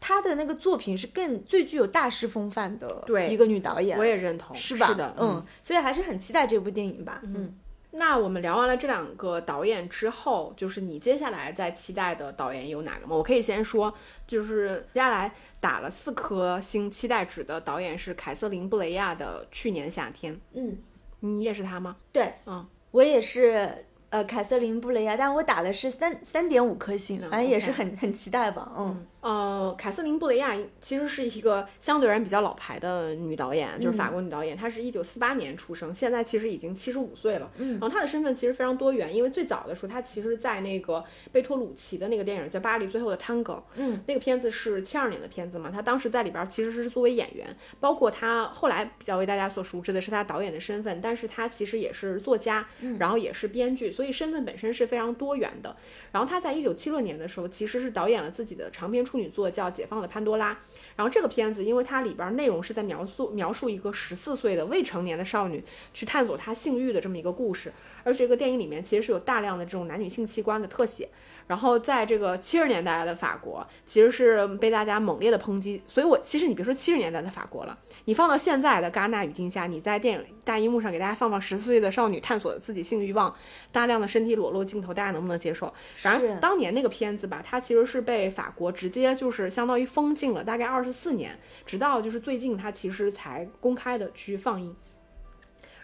[0.00, 4.86] 她的那个作品是更最具有大师风范的一个女导演，我也认同，是吧？
[4.86, 7.54] 是的，嗯，所以还是很期待这部电影吧，嗯。
[7.92, 13.14] 那我们聊完了这两个导演之后，就是你接下来在期待的导演有哪个吗？
[13.14, 13.92] 我可以先说，
[14.26, 20.34] 就是接下来打了四颗星期待值的导演是凯瑟琳·布雷亚的《去年夏天》。
[20.54, 20.78] 嗯，
[21.20, 21.96] 你也是他吗？
[22.12, 23.86] 对，嗯，我也是。
[24.12, 29.06] 呃，凯瑟琳·布雷亚，但我打的是三三点五颗星，反正也是很很期待吧，嗯。
[29.22, 34.56] 呃，凯瑟琳·布雷亚其实是一个相对而言比较老牌的女导演，就是法国女导演。
[34.56, 37.48] 她是一九四八年出生，现在其实已经七十五岁了。
[37.58, 52.66] 嗯，然后她的身份其实非常多元，因为最早的时候她其实在那个贝托鲁奇的那个电影叫《巴黎最后的探戈》，嗯，那个片子是七二年的片子嘛，她当时在里边其实是作为演员，包括她后来比较为大家所熟知的是她导演的身份，但是她其实也是作家，
[52.98, 55.76] 然后也是编剧，所以身份本身是非常多元的。
[56.10, 59.98] 然后她在一九七六年的时候其实是导演了自己的长篇处女座，叫《解放》。
[60.02, 60.58] 了潘多拉，
[60.96, 67.72] 然后这个片子，因为它里边内容是在描述描述一个十四岁的未成年的少女去探索她性欲的这么一个故事，
[68.04, 71.08] 而这个电影里面其实是有大量的这种男女性器官的特写。
[71.48, 75.82] 然后在这个七十年代的法国，其实是被大家猛烈的抨击。
[75.86, 83.34] 所以，我其实你别说七十年代的法国了，你放到现在的戛纳语境下，你在电影大荧幕上给大家放放十四岁的少女探索自己性欲望，
[83.72, 85.70] 大量的身体裸露镜头，大家能不能接受？
[86.00, 94.74] 然而，当年那个片子吧，它其实是被法国直接就是相当于封禁了，大概二二十四年，直到就是最近她其实才公开的去放映。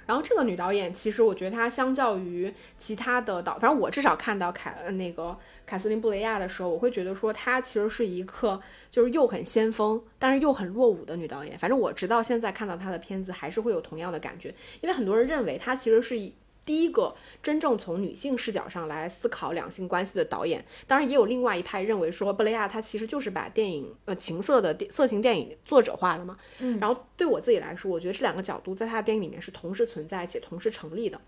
[0.06, 11.56] 然后这个女导演，其实我觉得她相较于其他的导，反正我至少看到凯那个凯瑟琳布雷亚的时候，我会觉得说她其实是一个就是又很先锋，但是又很落伍的女导演。
[11.56, 16.18] 反正我直到现在看到她的片子，还是会有同样的感觉，因为很多人认为她其实是
[16.68, 20.62] 第一个真正从女性视角上来思考两性关系的导演。
[20.86, 26.36] 当然，也有另外一派认为说，布雷亚他其实就是把电影呃情色的色情电影作者化了嘛。
[26.60, 31.18] 嗯，然后对我自己来说，我觉得这两个角度在他的电影里面是同时存在且同时成立的。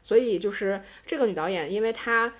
[0.00, 2.32] 所以就是这个女导演，因为她。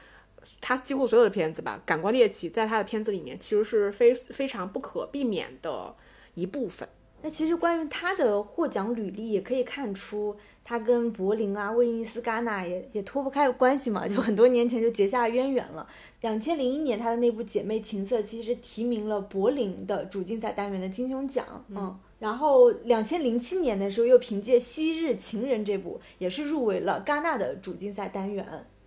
[0.60, 5.92] 他几乎所有的片子吧，感官猎奇在他的片子里面其实是非非常不可避免的
[6.34, 6.88] 一部分。
[7.22, 10.36] 那其实关于他的获奖履历，也可以看出
[10.68, 15.86] 他跟柏林啊、威尼斯、戛纳也也脱不开关系嘛，就很多年前就结下渊源了。
[16.22, 28.44] 两千零一年，他的那部《姐妹情色》其实提名了柏林的主竞赛单元的金熊奖，嗯，然后两千零七年的时候，又凭借《昔日情人》这部，也是入围了戛纳的主竞赛单元。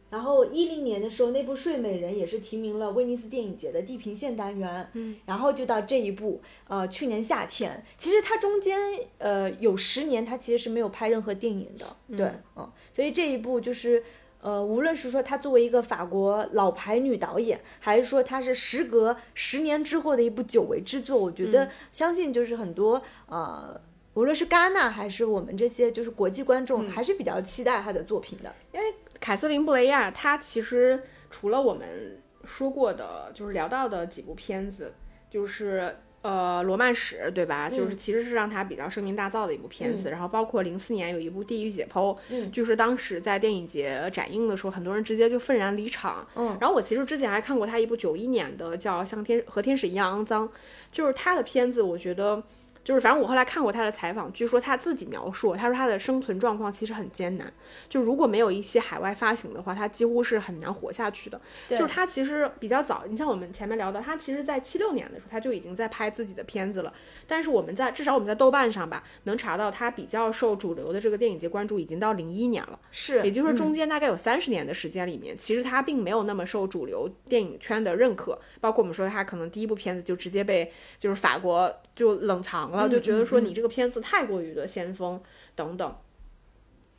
[0.10, 4.90] 然后一零年的时候，那部《睡美人》也是提名了威尼斯电影节的地平线单元。
[4.94, 8.80] 嗯，然后就到这一部，呃，去年夏天，其实它中间
[9.20, 11.96] 呃有十年，它其实是没有拍任何电影的。
[12.18, 14.04] 对，嗯，所以这一部就是，
[14.42, 23.80] 呃，无论是说她作为一个法国老牌女导演，还是说她是时隔十年之后的一部久违之作，我觉得相信就是很多呃，
[24.16, 28.92] 无论是戛纳还是我们这些就是国际观众，还是比较期待她的作品的，因为。
[29.20, 34.94] 凯瑟琳·布雷亚，她其实除了我们说过的，就是聊到的几部片子，
[35.30, 37.70] 就是呃《罗曼史》，对吧？
[37.70, 40.10] 就是其实是让她比较声名大噪的一部片子。
[40.10, 42.18] 然后包括零四年有一部《地狱解剖》，
[42.52, 46.28] 就是当时在电影节展映的时候，很多人直接就愤然离场。
[46.36, 46.58] 嗯。
[46.60, 50.48] 然后我其实之前还看过她一部九一年的叫《像天和天使一样肮脏》，
[50.92, 52.42] 就是她的片子，我觉得。
[52.90, 57.54] 就是反正我后来看过他的采访，据说他自己描述，他说他的生存状况其实很艰难，
[57.88, 61.40] 就如果没有一些海外发行的话，他几乎是很难活下去的。
[61.70, 66.92] 就是他其实比较早，你像我们前面聊的，他其实在七六年的时候他就已经在拍自己的片子了。
[67.28, 72.80] 但是我们在至少我们在豆瓣上吧，能查到他比较受主流的这个电影节关注，已经到零一年了。
[72.90, 78.40] 是，也就是说中间大概有三十年的时间里面，其实他并没有那么受主流电影圈的认可。
[78.60, 82.79] 包括我们说他可能第一部片子就直接被就是法国就冷藏了。
[82.88, 85.22] 就觉得说你这个片子太过于的先锋
[85.56, 85.96] 等等，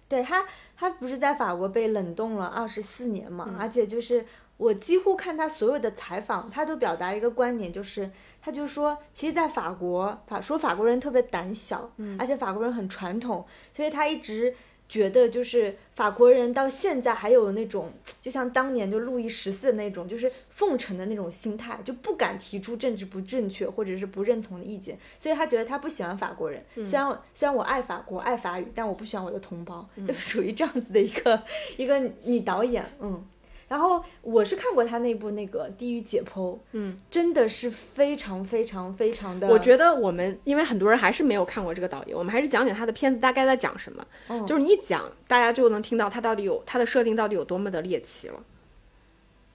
[0.08, 0.44] 对他，
[0.76, 3.56] 他不是在法国被冷冻了二十四年嘛？
[3.58, 4.24] 而且就是
[4.56, 8.10] 我几乎看他所有的采访，他都表达一个观点，就是
[8.42, 14.54] 他就说，其实，在法国法说法国人特别胆小，而且法国人很传统，所以他一直。
[14.90, 26.60] 觉得就是法国人到现在还有那种，就像当年就路易十四的那种，就是奉承的那种心态，就不敢提出政治不正确或者是不认同的意见，所以他觉得他不喜欢法国人。
[26.74, 31.40] 虽然虽然我爱法国爱法语，但我不喜欢我的同胞，就属于这样子的一个
[31.76, 33.24] 一个女导演，嗯。
[33.70, 39.46] 然后我是看过他那部那个《地狱解剖》，嗯，真的是非常非常非常的。
[39.46, 44.04] 我觉得我们因为很多人还是没有看过这个导演，我们还是讲讲他的片子大概在讲什么。
[44.26, 48.42] 嗯，就是你一讲，大家就能听到他到底有他的设定到底有多么的猎奇了。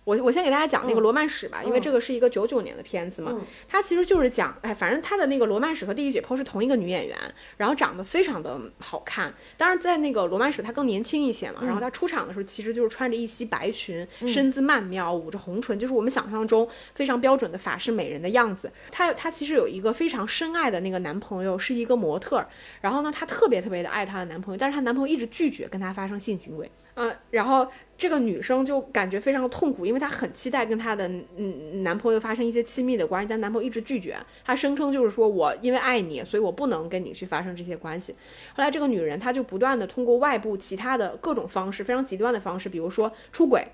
[0.06, 3.36] 我我先给大家讲那个罗曼史吧，因为这个是一个九九年的片子嘛，
[3.68, 7.18] 它其实就是讲，哎，反正它的那个罗曼史和地狱解剖是同一个女演员，
[7.58, 9.34] 然后长得非常的好看。
[9.58, 18.72] 当然在那个罗曼史她更年轻一些嘛，然后她出场的时候其实就是穿着一袭白裙，身姿曼妙，捂着红唇，就是我们想象中非常标准的法式美人的样子。
[18.92, 22.46] 她她其实有一个非常深爱的那个男朋友是一个模特，
[22.82, 27.68] 然后呢她特别特别的爱她的男朋友，但是她男朋友一直拒绝跟她发生性行为，嗯，然后。
[27.98, 34.18] 这个女生就感觉非常痛苦，因为她很期待跟她的嗯男朋友发生一些亲密的关系，但男朋友一直拒绝。
[34.44, 38.14] 她声称就是说我因为爱你，所以我不能跟你去发生这些关系。
[38.56, 43.66] 后来这个女人她就不断的通过外部其他的各种方式，非常极端的方式，比如说出轨。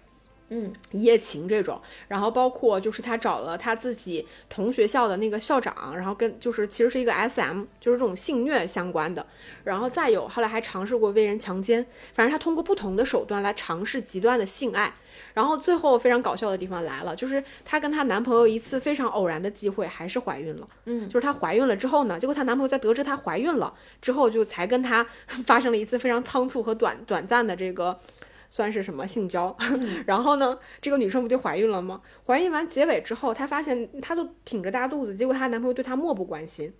[0.53, 9.25] 嗯，一夜情这种，然后包括就是他找了他自己同学校的那个校长，然后跟就是其实是一个 S M，就是这种性虐相关的，
[9.63, 14.93] 然后再有后来还尝试过被人强奸，反正他通过不同的手段来尝试极端的性爱，
[15.33, 25.07] 然后最后非常搞笑的地方来了，就是她跟她男朋友一次非常偶然的机会还是怀孕了，嗯，就是她怀孕了之后呢，结果她男朋友在得知她怀孕了之后，就才跟她
[25.47, 27.97] 发生了一次非常仓促和短短暂的这个。
[28.51, 29.55] 算是什么性交，
[30.05, 32.01] 然后呢，这个女生不就怀孕了吗？
[32.27, 36.73] 怀孕完结尾之后，她发现她都挺着大肚子，结果她男朋友对她漠不关心。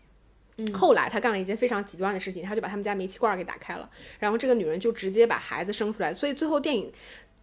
[0.74, 3.90] 后来她干了一件非常极端的事情，她就把他们家煤气罐给打开了，
[4.20, 6.14] 然后这个女人就直接把孩子生出来。
[6.14, 6.92] 所以最后电影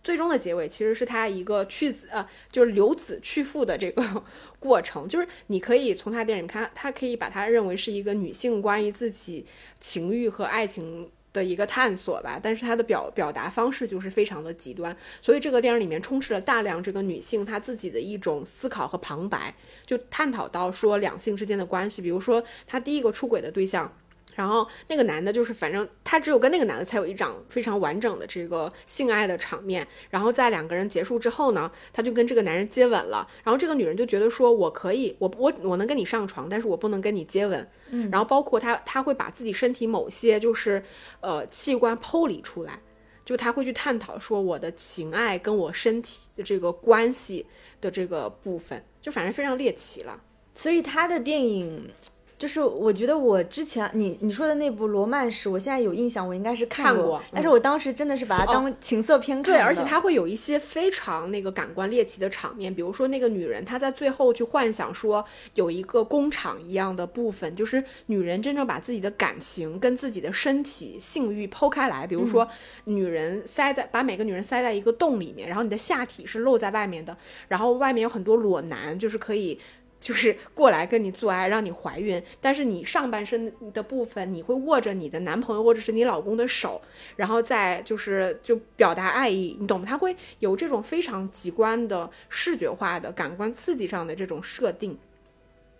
[0.05, 4.23] 最终的结尾其实是她一个去子呃，就是留子去父的这个
[4.61, 5.09] 过程。
[5.09, 9.47] 就是你可以从她电影看，她可以把她认为是一个女性关于自己
[9.81, 11.11] 情欲和爱情。
[11.33, 19.55] 的一个探索吧，但是她的表表达方式就是非常的极端，所以这个电影里面充斥了大量这个女性她自己的一种思考和旁白，
[19.87, 23.93] 就探讨到说两性之间的关系，比如说她第一个出轨的对象。
[24.39, 29.85] 然后那个男的，就是反正他只有跟那个男的才有一场非常完整的这个性爱的场面。
[30.11, 33.27] 然后在两个人结束之后呢，他就跟这个男人接吻了。
[33.43, 37.69] 然后这个女人就觉得说，我可以，我我我能跟你上床，但是我不能跟你接吻。
[37.91, 38.09] 嗯。
[38.13, 40.81] 然后包括他，他会把自己身体某些就是
[41.21, 42.81] 呃器官剖离出来，
[43.25, 47.45] 就他会去探讨说我的情爱跟我身体的这个关系
[47.81, 50.23] 的这个部分，就反正非常猎奇了。
[50.55, 51.91] 所以他的电影。
[52.39, 59.53] 就是我觉得我之前你你说的那部《罗曼史》，我现在有印象，我应该是看过，但是我当时真的是把它当情色片看。
[59.53, 65.25] 对，而且它会有一些非常那个感官猎奇的场面，比如说那个女人她在最后去幻想说
[65.55, 72.47] 有一个工厂一样的部分，就是女人真正把自己的感情跟自己的身体性欲剖开来，比如说
[72.85, 77.17] 女人塞在把每个女人塞在一个洞里面，然后你的下体是露在外面的，
[77.49, 79.59] 然后外面有很多裸男，就是可以。
[80.01, 86.81] 就是过来跟你做爱，让你怀孕，但是你上半身的部分，你会握着你的男朋友或者是你老公的手，
[87.17, 89.87] 然后再就是就表达爱意，你懂吗？
[89.89, 94.97] 他会有这种非常极端的视觉化的感官刺激上的这种设定，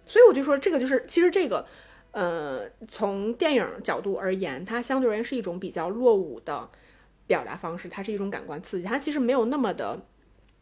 [0.05, 1.65] 所以我就说这个就是其实这个，
[2.11, 6.69] 呃，从电影角度而言，它相对而言是一种比较落伍的
[7.29, 10.01] 表达方式，它是一种感官刺激，它其实没有那么的。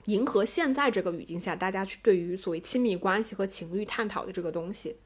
[0.07, 4.97] 迎合现在这个语境下，大家去对于所谓亲密关系和情欲探讨的这个东西，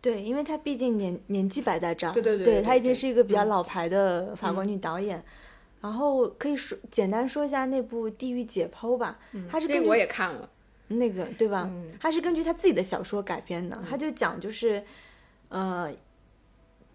[0.00, 5.22] 对，因为他毕竟年年纪摆在这儿，对对对，他已经是一个比较老牌的法国女导演。
[5.80, 9.18] 然后可以说简单说一下那部《地狱解剖》吧，
[9.50, 10.48] 他是这我也看了，
[10.88, 11.70] 那个对吧？
[12.00, 14.82] 他是根据他自己的小说改编的，他就讲就是，
[15.48, 15.92] 呃。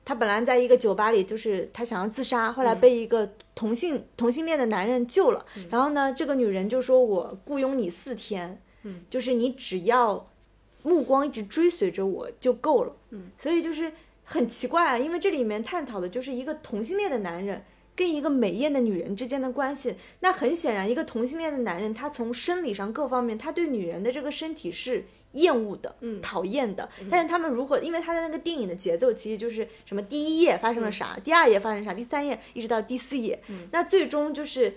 [0.06, 5.46] 他本来在一个酒吧里，就是他想要自杀，后来被一个同性同性恋的男人救了。
[5.70, 10.30] 然后呢，这个女人就说：“我雇佣你四天，嗯，就是你只要
[10.82, 13.94] 目光一直追随着我就够了。”嗯，所以就是
[14.24, 17.64] 很奇怪啊，因为这里面探讨的就是一个同性恋的男人
[17.96, 19.96] 跟一个美艳的女人之间的关系。
[20.20, 25.06] 那很显然，一个同性恋的男人，他从生理上各方面，他对女人的这个身体是。
[25.34, 27.80] 厌恶的，嗯，讨厌的，但是他们如何？
[27.80, 33.40] 因为他的那个电影的节奏其实就是什么，第一页发生了啥，第二页发生啥，第三页一直到第四页，
[33.72, 34.74] 那最终就是。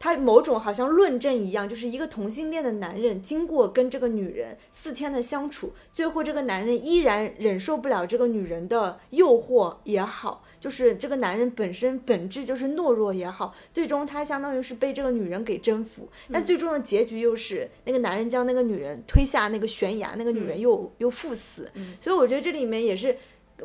[0.00, 16.08] 他某种好像论证一样，就是一个同性恋的男人，经过跟这个女人四天的相处，最后这个男人依然忍受不了这个女人的诱惑也好，就是这个男人本身本质就是懦弱也好，最终他相当于是被这个女人给征服。
[16.32, 21.70] 但最终的结局又是那个男人将那个女人推下那个悬崖，那个女人又又赴死。
[22.00, 23.14] 所以我觉得这里面也是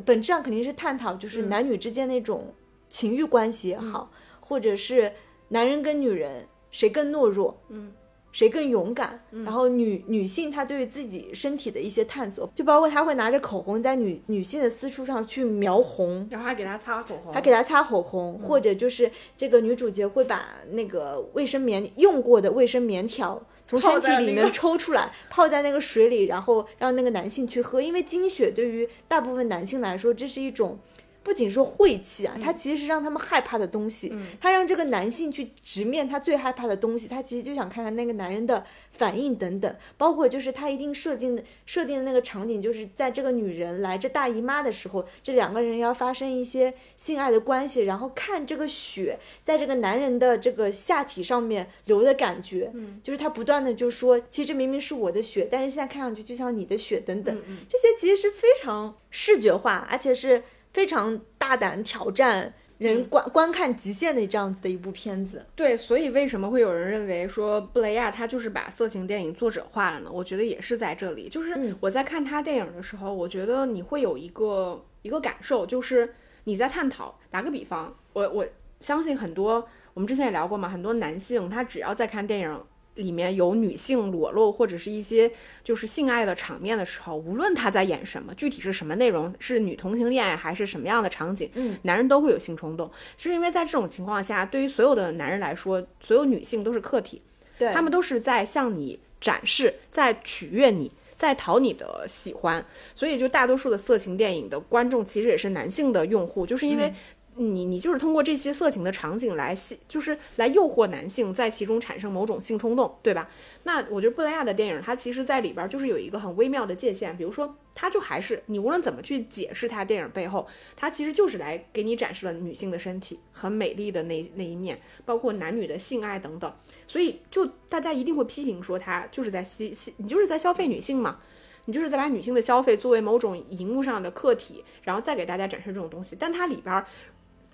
[0.03, 2.53] 本质上肯定是探讨，就是男女之间那种
[2.89, 4.11] 情欲关系也好，
[4.41, 5.13] 或者是。
[5.50, 7.58] 男人跟女人谁更懦弱？
[7.70, 7.91] 嗯，
[8.32, 9.24] 谁更勇敢？
[9.32, 30.78] 然后女女性她对于自己身体的一些探索，就包括她会拿着口红在女女性的私处上去描红，然后还给她擦口红，还给她擦口红，或者就是这个女主角会把那个卫生棉用过的卫生棉条从身体里面抽出来， 泡在那个水里，然后让那个男性去喝，因为经血对于大部分男性来说，这是一种。
[31.26, 34.15] 不仅说晦气啊，他其实是让他们害怕的东西。
[34.39, 39.76] 他让这个男性去直面他最害怕的东西，他其实就想看看那个男人的反应等等。
[39.97, 52.69] 包括就是他一定设定的设定的那个场景，就是在这个女人来这大姨妈的时候，这两个人要发生一些性爱的关系，然后看这个血在这个男人的这个下体上面流的感觉。
[52.76, 57.36] 嗯，就是他不断的就说，其实这明明是我的血，但是现在看上去就像你的血等等。
[57.47, 60.43] 嗯，这些其实是非常视觉化，而且是。
[60.76, 70.09] 非常大胆挑战人观观看极限的这样子的一部片子，对，所以为什么会有人认为说布雷亚他就是把色情电影作者化了呢？
[70.11, 76.13] 我觉得也是在这里，就是我在看他电影的时候，我觉得你会有一个一个感受，就是
[76.43, 77.17] 你在探讨。
[77.32, 78.45] 打个比方，我我
[78.82, 82.61] 相信很多，我们之前也聊过嘛，很多男性他只要在看电影。
[82.96, 85.32] 里面有女性裸露或者是一些
[85.64, 97.22] 就是性爱的场面的时候，无论他在演什么，具体是什么内容，是女同性恋还是什么样的场景，嗯，男人都会有性冲动，是因为在这种情况下，对于所有的男人来说，所有女性都是客体，
[97.58, 97.72] 对。
[97.74, 106.93] 他们都是在向你展示，在取悦你，在讨你的喜欢，所以就大多数的色情电影的观众其实也是男性的用户，就是因为。
[107.38, 113.29] 你你就是通过这些色情的场景来吸，就是来诱惑男性在其中产生某种性冲动，对吧？
[113.63, 126.53] 那我觉得布雷亚的电影，它其实在里边就是有一个很微妙的界限，比如说，它就还是你无论怎么去解释它电影背后，它其实就是来给你展示了女性的身体很美丽的那那一面，包括男女的性爱等等，
[126.88, 131.19] 所以就大家一定会批评说它就是在吸吸，你就是在消费女性嘛。
[131.67, 136.15] 你就是在把女性的消费作为某种荧幕上的客体，然后再给大家展示这种东西。
[136.19, 136.86] 但它里边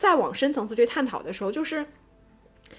[0.01, 1.85] 再往深层次去探讨的时候，就是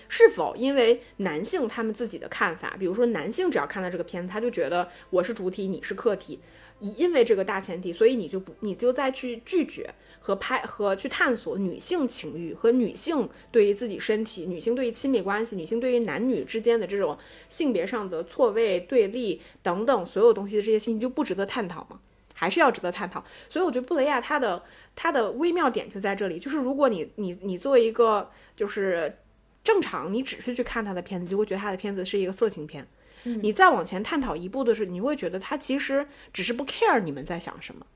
[0.09, 6.41] 是否因为男性他们自己的看法，比如说男性只要看到这个片子，他就觉得我是主体，你是客体。
[6.81, 17.17] 因为这个大前提，所以你就不，你就再去拒绝和拍和去探索女性情欲和女性对于自己身体、女性对于亲密关系、女性对于男女之间的这种
[17.49, 22.01] 性别上的错位对立等等所有东西的这些信息就不值得探讨吗？
[22.43, 23.23] 还是要值得探讨？
[23.49, 24.61] 所以我觉得布雷亚他的
[24.97, 29.17] 他的微妙点就在这里，就是如果你你你作为一个就是
[29.63, 32.85] 正常，你只是去看他的片子，就会觉得他的片子是一个色情片。
[33.23, 37.87] 你再往前探讨一步的是，你会觉得他其实只是不 care 你们在想什么，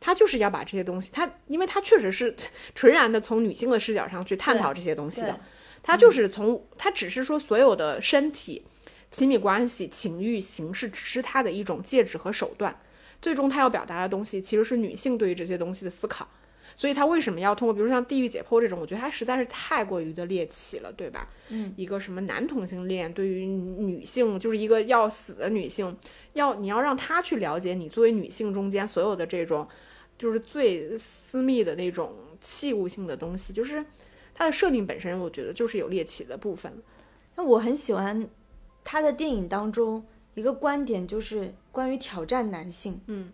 [0.00, 2.34] 他就是要把这些东西，他因为他确实是
[2.74, 5.38] 纯然的从女性的视角上去探讨这些东西的，
[5.80, 8.64] 他就是从他只是说所有的身体、
[9.12, 12.76] 亲密关系、情欲形式只是他的一种介质和手段，
[13.22, 16.28] 最终他要表达的东西其实是女性对于这些东西的思考。
[16.74, 18.80] 所以他为什么要通过，比如像地狱解剖这种？
[18.80, 21.28] 我觉得他实在是太过于的猎奇了，对吧？
[21.50, 25.94] 嗯，一个什么男同性恋对于女性，就是一个要死的女性，
[26.32, 29.68] 要你要让他去了解你作为女性中间所有的这种，
[30.16, 33.84] 就是最私密的那种器物性的东西，就是
[34.34, 36.72] 它的设定本身，我觉得就是有猎奇的部分。
[37.36, 38.26] 那我很喜欢
[38.82, 40.02] 他的电影当中
[40.34, 43.00] 一个观点，就是关于挑战男性。
[43.06, 43.32] 嗯。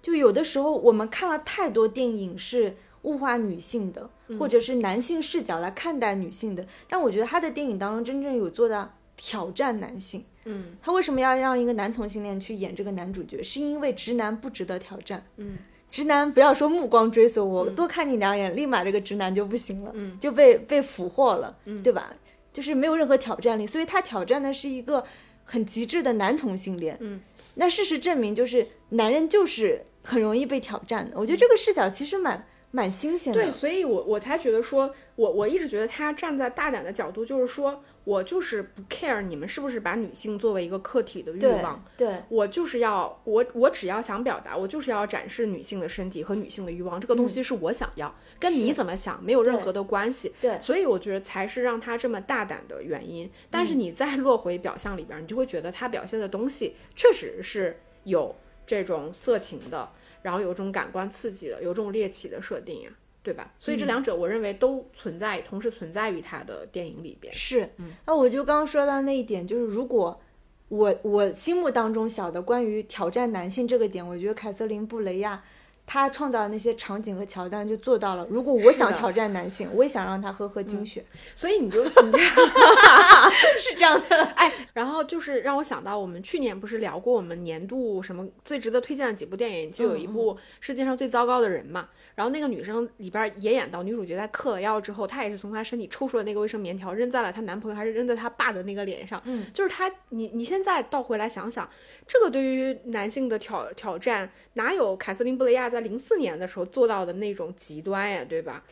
[0.00, 4.08] 就有的时候，我们看了太多电影是物化女性的，
[4.38, 6.64] 或者是男性视角来看待女性的。
[6.86, 10.24] 但我觉得他的电影当中真正有做到挑战男性。
[10.44, 13.42] 嗯，他为什么要让一个男同性恋去演这个男主角？
[13.42, 15.24] 是因为直男不值得挑战。
[15.36, 15.58] 嗯，
[15.90, 22.14] 直男不要说目光追随我，多看你两眼，立马这个直男就不行了，嗯就被被俘获了，嗯对吧？
[22.52, 25.04] 就是没有任何挑战力，所以他挑战的是一个
[25.48, 26.96] 很极致的男同性恋。
[27.00, 27.20] 嗯。
[27.54, 31.18] 那事实证明，就是男人就是很容易被挑战的。
[31.18, 33.42] 我觉得这个视角其实蛮蛮新鲜的。
[33.42, 37.82] 对，所以我我才觉得说，我我一直觉得他站在大胆的角度，就是说。
[38.08, 50.32] 我就是不 care 你们是不是把女性作为一个客体的欲望，对我就是要我我只要想表达，我就是要展示女性的身体和女性的欲望，这个东西是我想要，跟你怎么想没有任何的关系。
[50.40, 53.30] 对，所以我觉得才是让他这么大胆的原因。
[53.50, 58.34] 但是你再落回表象里边，你就会觉得他表现的东西确实是有
[58.66, 59.86] 这种色情的，
[60.22, 62.90] 然后有种感官刺激的，有这种猎奇的设定呀。
[63.22, 63.52] 对吧？
[63.58, 67.32] 所以这两者我认为都存在，同时存在于他的电影里边。
[67.34, 70.20] 是，嗯，那我就刚刚说到那一点，就是如果
[70.68, 75.42] 我我心目当中小的关于挑战男性这个点，我觉得凯瑟琳布雷亚。
[75.90, 78.26] 他创造的那些场景和桥段就做到了。
[78.28, 81.02] 如果我想挑战男性，我也想让他喝喝精血，
[81.34, 82.12] 所以你就 你
[83.58, 84.24] 是这样的。
[84.36, 91.88] 哎，然后就是让我想到，我们去年不是聊过我们年度什么最值得推荐的几部电影，就有一部《世界上最糟糕的人》嘛。
[92.14, 99.18] 然后那个女生里边也演到女主角在嗑了药之后，她也是从她身体抽出了那个卫生棉条，扔在了她男朋友还是扔在她爸的那个脸上。
[99.24, 101.66] 嗯，就是她，你你现在倒回来想想，
[102.06, 105.77] 这个对于男性的挑挑战，哪有凯瑟琳布雷亚在？
[105.80, 108.62] 零四年的时候做到的那种极端呀，对吧？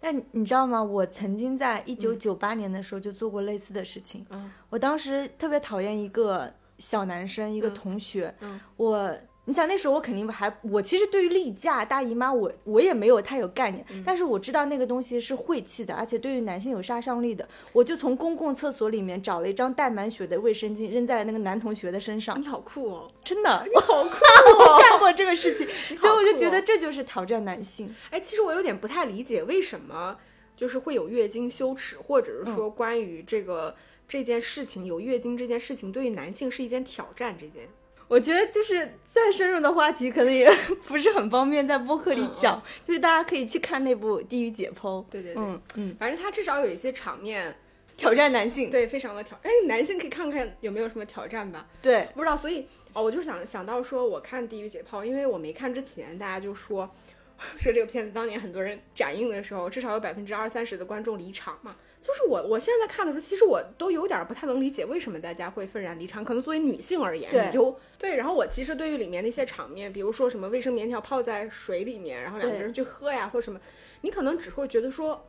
[0.00, 0.82] 但你知道吗？
[0.82, 4.24] 我曾经在一九九八年的时候就做过类似的事情。
[4.30, 8.34] 嗯，我当时特别讨厌一个小男生，一个同学。
[8.40, 9.16] 嗯，我。
[9.46, 17.46] 你想那时候我肯定还我其实对于例假大姨妈我我也没有太有概念，但是我知道那个东西是晦气的，而且对于男性有杀伤力的。
[17.72, 22.40] 我就从公共厕所里面找了一张带满血的卫生巾，扔在了那个男同学的身上。
[22.40, 24.10] 你好酷哦，真的，你好酷，
[24.58, 25.68] 我干过这个事情，
[25.98, 27.94] 所以我就觉得这就是挑战男性。
[28.10, 30.16] 哎，其实我有点不太理解为什么
[30.56, 33.74] 就是会有月经羞耻，或者是说关于这个
[34.08, 37.68] 这件事情有月经这件事情对于男性是一件挑战这件。
[38.06, 40.50] 我觉得就是再深入的话题，可能也
[40.88, 45.00] 不是很方便在播客里讲，就是大家可以去看那部《地狱解剖》。
[45.08, 47.54] 对对对，嗯嗯，反正他至少有一些场面
[47.96, 49.38] 挑战男性，对，非常的挑。
[49.44, 51.64] 哎，男性可以看看有没有什么挑战吧。
[51.80, 56.90] 对，不知道，所以哦，我就想想到说，我看《地狱解剖》，因为我没看之前，大家就说
[57.56, 61.76] 说这个片子当年很多人展映的时候，至少有百分之二三十的观众离场嘛。
[62.04, 66.22] 就是我，我现在看的时候，其实我都有点不太能理解为什么大家会愤然离场。
[66.22, 68.16] 可能作为女性而言，你就对。
[68.16, 73.58] 然后我其实对于里面那些场面，比如说什么卫生棉条泡在水里面，然后两个人去喝呀，或什么，
[74.02, 75.26] 你可能只会觉得说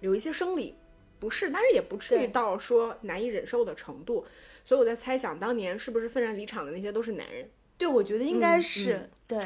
[0.00, 0.74] 有一些生理
[1.18, 4.26] 不适，但是也不至于到说难以忍受的程度。
[4.62, 7.48] 所以我在猜想，当年是不是愤然离场的那些都是男人？
[7.78, 9.38] 对，我觉得应该是对，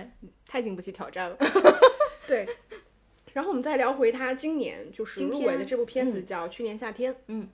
[0.49, 1.37] 太经不起挑战了。
[2.27, 2.45] 对。
[3.33, 7.15] 然后我们再聊回他今年就是入围的这部片子，叫《去年夏天》。
[7.29, 7.49] 嗯，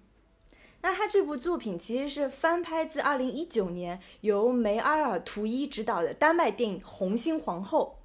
[0.82, 7.98] 那他这部作品其实是翻拍自二零一九年由梅阿尔图伊执导的丹麦电影《红心皇后》，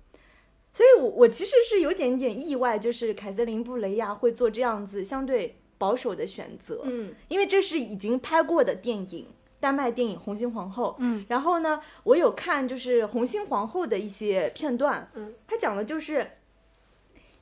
[0.71, 9.27] 所以我我其实是有点点意外，就是凯瑟琳布雷亚会做这样子相对保守的选择，嗯，因为这是已经拍过的电影，
[9.59, 16.27] 丹麦电影《红心皇后》，嗯，然后呢，我有看就是《红心皇后》的一些片段，嗯，它讲的就是。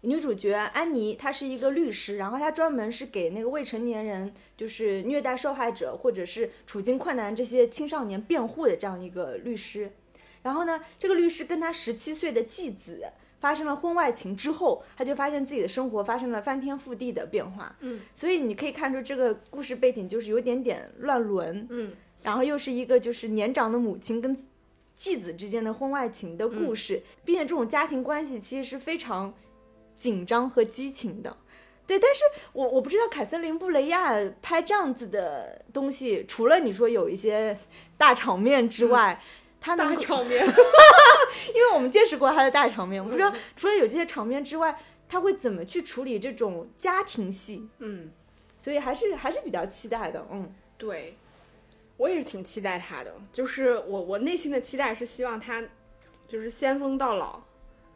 [0.02, 9.92] 女主角安妮，她是一个律师，然后她专门是给那个未成年人，就是虐待受害者或者是处境困难这些青少年辩护的这样一个律师。
[10.42, 13.06] 然后呢，这个律师跟他十七岁的继子
[13.40, 17.76] 发生了婚外情之后，他就发现自己的生活发生了翻天覆地的变化。
[17.82, 21.68] 嗯，所以你可以看出这个故事背景就是有点点乱伦。
[21.70, 21.94] 嗯，
[22.24, 24.36] 然后又是一个就是年长的母亲跟
[24.96, 29.32] 继子之间的婚外情的故事，并且这种家庭关系其实是非常。
[30.02, 31.38] 紧张和激情的，
[31.86, 32.24] 对，但是
[32.54, 37.56] 我我不知道凯瑟琳布雷亚拍这样子的东西，除了你说有一些
[38.00, 39.22] 大场面之外，
[39.62, 40.44] 他大场面，
[41.54, 44.76] 因为我们见识过他的大场面，我不知道除了有这些场面之外，
[45.08, 48.12] 他会怎么去处理这种家庭戏，嗯，
[48.60, 51.16] 所以还是还是比较期待的，嗯，对，
[51.98, 55.64] 我也是挺期待他的，就是我我内心的期待是希望他
[56.28, 57.40] 就是先锋到老。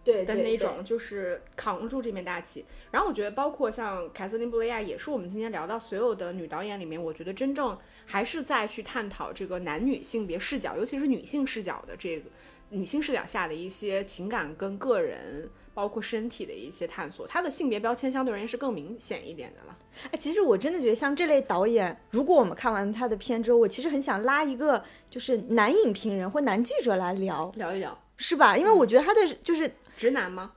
[0.05, 2.63] 对的那种，就是扛住这面大旗。
[2.91, 7.75] 然后我觉得，包括像凯瑟琳布雷亚，也是我们今天聊到所有的女导演里面，我觉得真正
[8.05, 12.29] 还是在去探讨这个男女性别视角，尤其是女性视角的这个
[12.69, 17.25] 女性视角下的一些情感跟个人，包括身体的一些探索。
[17.25, 19.75] 她的性别标签相对而言是更明显一点的了。
[20.11, 28.55] 哎，其实我真的觉得像这类导演，如果我们看完他的片之后，我其实很想拉一个就是男影评人或男记者来聊聊一聊，是吧？
[28.55, 29.71] 因为我觉得他的就是。
[29.95, 30.53] 直男吗？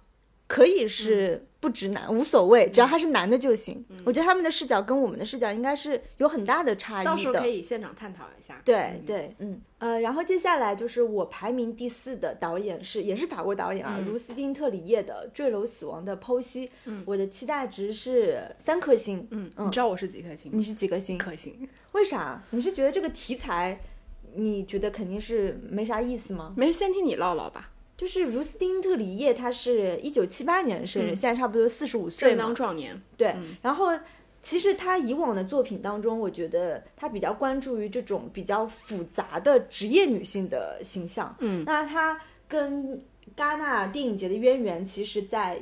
[0.46, 3.84] 可以是不直男，无所谓，只要他是男的就行。
[4.02, 7.10] 我觉得他们的视角跟我们的视角应该是有很大的差异的。
[7.10, 8.58] 到时候可以现场探讨一下。
[8.64, 16.66] 对对，嗯呃，然后接下来就是我排名第四的导演是，也是法国导演啊，茹斯丁特里叶的《坠楼死亡的剖析》。
[16.86, 19.28] 嗯，我的期待值是三颗星。
[19.32, 20.50] 嗯嗯，你知道我是几颗星？
[20.54, 21.16] 你是几颗星？
[21.16, 21.68] 一颗星。
[21.92, 22.42] 为啥？
[22.52, 23.78] 你是觉得这个题材，
[24.34, 26.54] 你觉得肯定是没啥意思吗？
[26.56, 27.72] 没事，先听你唠唠吧。
[27.98, 33.02] 就是茹斯汀特里叶，他是一九七八年生人，现在差不多四十五岁正当壮年。
[33.16, 33.86] 对，然后
[34.40, 41.34] 其实他以往的作品当中，我觉得他比较关注于这种比较复杂的职业女性的形象。
[41.40, 43.02] 嗯，那他跟
[43.36, 45.60] 戛纳电影节的渊源，其实在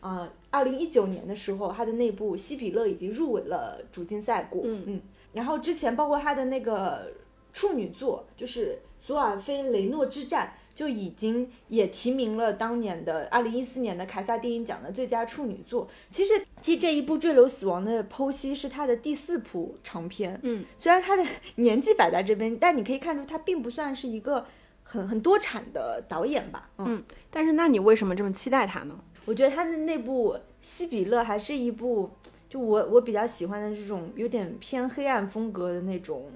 [0.00, 4.60] 呃二零一九年的时候，他的那部《西比勒》已经入围了主竞赛过。
[4.62, 5.00] 嗯嗯，
[5.32, 7.10] 然后之前包括他的那个
[7.54, 8.72] 处女作，就是
[9.02, 10.52] 《索尔菲雷诺之战》。
[10.78, 15.88] 就已经也提名了当年的二零一四年的凯撒电影奖的最佳处女作。
[16.08, 20.38] 其实，其实这一部《坠楼死亡的剖析》是他的第四部长片。
[20.44, 21.26] 嗯，虽然他的
[21.56, 24.46] 年纪摆在这边，但你可以看出他并不算是一个
[24.84, 26.70] 很很多产的导演吧。
[26.78, 28.96] 嗯，但是那你为什么这么期待他呢？
[29.24, 32.08] 我觉得他的那部《西比勒》还是一部，
[32.48, 36.30] 就我我比较喜欢的这种有点偏黑暗风格的那种。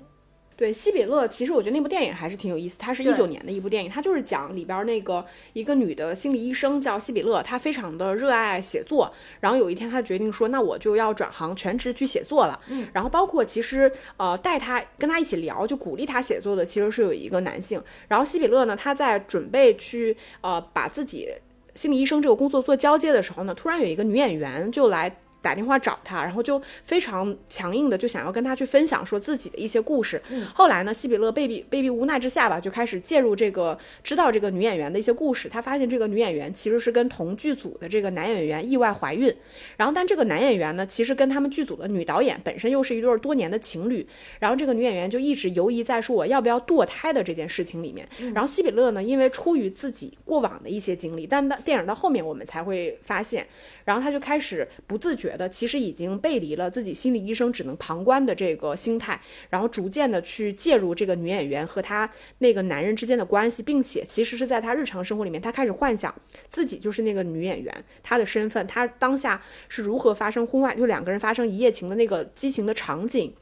[0.63, 2.79] 对希比勒，其实我觉得那部电影还是挺有意思。
[2.79, 9.13] 它是一九年的一部电影，它就是讲里边那个一个女的心理医生叫希比勒，她非常的热爱写作。
[9.41, 12.61] 然后有一天，她决定说，那我就要转行全职去写作了。
[12.69, 17.83] 嗯，然后包括其实呃带她跟她一起聊，就鼓励她写作的，其实是有一个男性。
[18.07, 21.29] 然后希比勒呢，他在准备去呃把自己
[21.75, 25.17] 心理医生这个工作做交接的时候呢，突然有一个女演员就来。
[25.43, 30.23] 打电话找他，然后就非常强硬的就想要跟他去分享说自己的一些故事。
[30.55, 35.49] 后来呢，西比勒被逼被逼无奈之下吧，就开始介入这个知道这个女演员的一些故事。
[35.49, 39.35] 他发现这个女演员其实是跟同剧组的这个男演员意外怀孕，
[39.77, 44.07] 然后但这个男演员呢，其实跟他们剧组的女导演本身又是一对多年的情侣。
[44.39, 48.07] 然后这个女演员就一直犹疑在说我要不要堕胎的这件事情里面。
[48.33, 53.45] 然后西比勒呢，因为出于自己过往的一些经历，但到电影到后面我们才会发现，
[53.85, 55.32] 然后他就开始不自觉。
[55.33, 59.19] 觉得其实已经背离了自己心理医生只能旁观的这个心态，
[59.49, 62.09] 然后逐渐的去介入这个女演员和她
[62.39, 66.15] 那个男人之间的关系，并且其实是在她日常生活里面，她开始幻想
[66.49, 73.33] 自己就是那个女演员，她的身份，她当下是如何发生婚外，就两个人发生一夜情的那个激情的场景，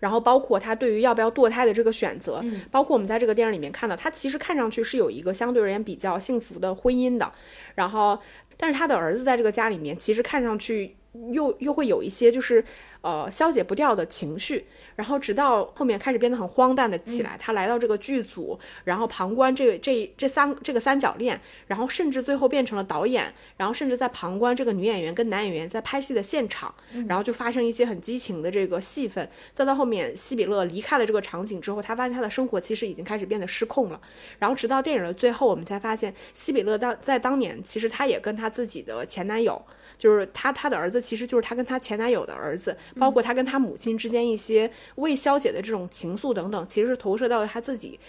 [0.00, 7.32] 然后包括他对于要不要堕胎的这个选择，包括我们在这个电影里面看到，他其实看上去是有一个相对而言比较幸福的婚姻的，
[7.74, 8.18] 然后。
[8.56, 10.94] 但是他的儿子在这个家里面，其实看上去
[11.32, 12.64] 又又会有一些就是
[13.00, 14.64] 呃消解不掉的情绪，
[14.96, 17.36] 然后直到后面开始变得很荒诞的起来。
[17.38, 26.74] 他来到这个剧组，然后旁观这个这这三这个三角恋，然后甚至最后变成了导演，然后甚至在旁观这个女演员跟男演员在拍戏的现场，
[27.06, 29.28] 然后就发生一些很激情的这个戏份。
[29.52, 34.00] 再到后面，希比勒离开了这个场景之后，他发现他的生活其实已经开始变得失控了。
[34.38, 39.60] 然后直到电影的最后，我们才发现希比勒当在当年其实他也跟他自己的前男友。
[39.96, 48.00] 就是他，他的儿子其实就是她跟她前男友的儿子，包括她跟她母亲之间一些未消解的这种情愫等等，其实是投射到了她自己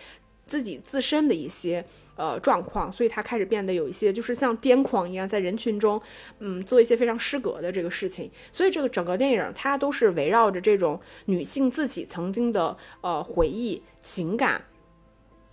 [0.48, 1.84] 自己自身的一些
[2.16, 6.00] 呃状况，所以他开始变得有一些就是像癫狂一样，在人群中，
[6.40, 8.30] 嗯，做一些非常失格的这个事情。
[8.52, 14.64] 所以这个整个电影它都是围绕着这种女性自己曾经的呃回忆、情感、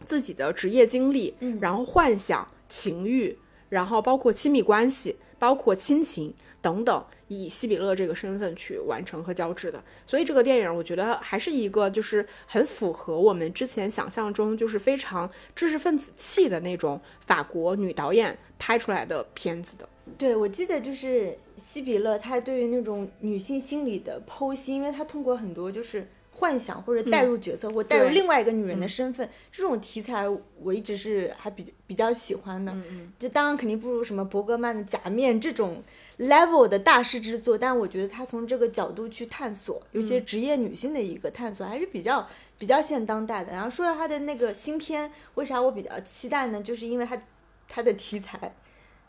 [0.04, 3.38] 自己的职业经历，然后幻想、情欲，
[3.70, 5.16] 然后包括亲密关系。
[5.38, 19.88] 包括亲情等等，以西比勒这个身份去完成和交织的，所以这个电影我觉得还是一个就是很符合我们之前想象中就是非常知识分子气的那种法国女导演拍出来的片子的。
[20.18, 30.28] 对，我记得就是西比勒他对于那种女性心理的剖析，因为他通过很多就是幻想或者代入角色或代入另外一个女人的身份，这种题材
[30.60, 32.72] 我一直是还比比较喜欢的。
[32.72, 35.82] 嗯嗯，就当然肯定不如什么伯格曼的《假面》这种
[36.22, 42.26] level 的大师之作，但我觉得他从这个角度去探索，尤其是职业女性的一个探索，还是比较
[42.58, 43.52] 比较现当代的。
[43.52, 46.62] 然后说到他的那个新片，为啥我比较期待呢？
[46.62, 47.20] 就是因为他
[47.68, 48.54] 他的题材。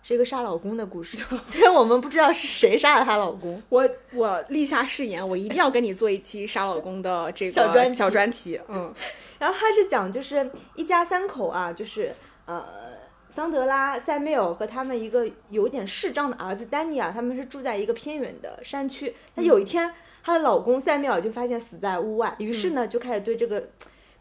[0.05, 3.63] 是一个杀老公的故事， 虽然我们不知道是谁杀了她老公。
[3.69, 8.59] 我我立下誓言，我一定要跟你做一期杀老公的这个小专题。
[8.67, 8.93] 嗯，
[9.39, 12.65] 然后他是讲就是一家三口啊，就是呃
[13.33, 19.15] 桑德拉、塞缪尔和他们一个有点视障的儿子丹尼尔，他们是住在一个偏远的山区。
[19.33, 23.69] 那有一天，她的老公塞缪尔就发现死在屋外，于是呢就开始对这个。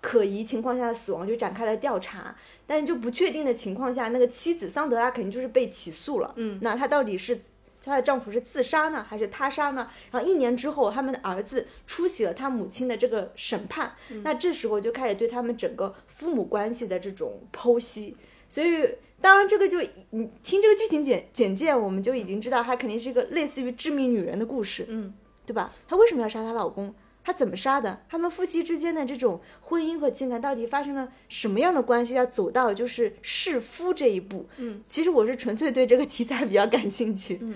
[0.00, 2.34] 可疑情况下的死亡就展开了调查，
[2.66, 6.32] 但是就不确定的情况下，那个妻子桑德拉肯定就是被起诉了。
[6.34, 7.40] 嗯，那她到底是
[7.80, 9.88] 她的丈夫是自杀呢，还是他杀呢？
[10.10, 13.92] 然后一年之后，他们的儿子出席了他母亲的这个审判，
[14.24, 18.16] 那这时候就开始对他们整个父母关系的这种剖析。
[18.52, 18.86] 所以，
[19.18, 19.80] 当然这个就
[20.10, 25.14] 你听这个剧情简简介，我们就已经知道她肯定是一个类似于致命女人的故事，嗯，
[25.46, 25.72] 对吧？
[25.88, 26.94] 她为什么要杀她老公？
[27.24, 28.02] 她怎么杀的？
[28.10, 32.12] 他们夫妻之间的这种婚姻和情感到底发生了什么样的关系？
[32.12, 34.46] 要走到就是弑夫这一步？
[34.58, 37.38] 嗯，其实我是纯粹对这个题材比较感兴趣。
[37.40, 37.54] 嗯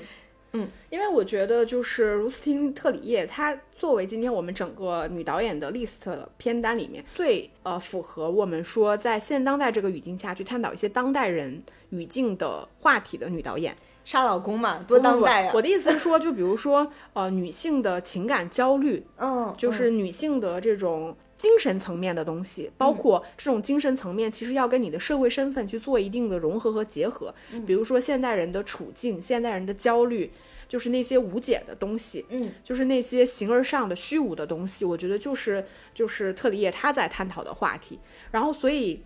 [0.56, 5.98] 嗯，因为我觉得就是卢斯汀特里叶，她作为今天我们整个女导演的 list
[6.36, 13.76] 片单里面最呃符合我们说在现当代这个语境下去探讨一些当代人语境的话题的女导演。
[14.04, 15.52] 杀老公嘛，多当代啊！
[15.52, 27.34] 我的意思是说，就比如说，呃，女性的情感焦虑，嗯，就是女性的这种精神层面的东西，包括这种精神层面，其实要跟你的社会身份去做一定的融合和结合。
[27.66, 30.30] 比如说，现代人的处境，现代人的焦虑，
[30.68, 34.84] 就是那些无解的东西，嗯，就是那些形而上的虚无的东西。
[34.84, 35.64] 我觉得就是
[35.94, 37.98] 就是特里叶他在探讨的话题。
[38.30, 39.02] 然后，所以，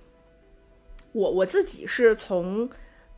[1.12, 2.70] 我我自己是从。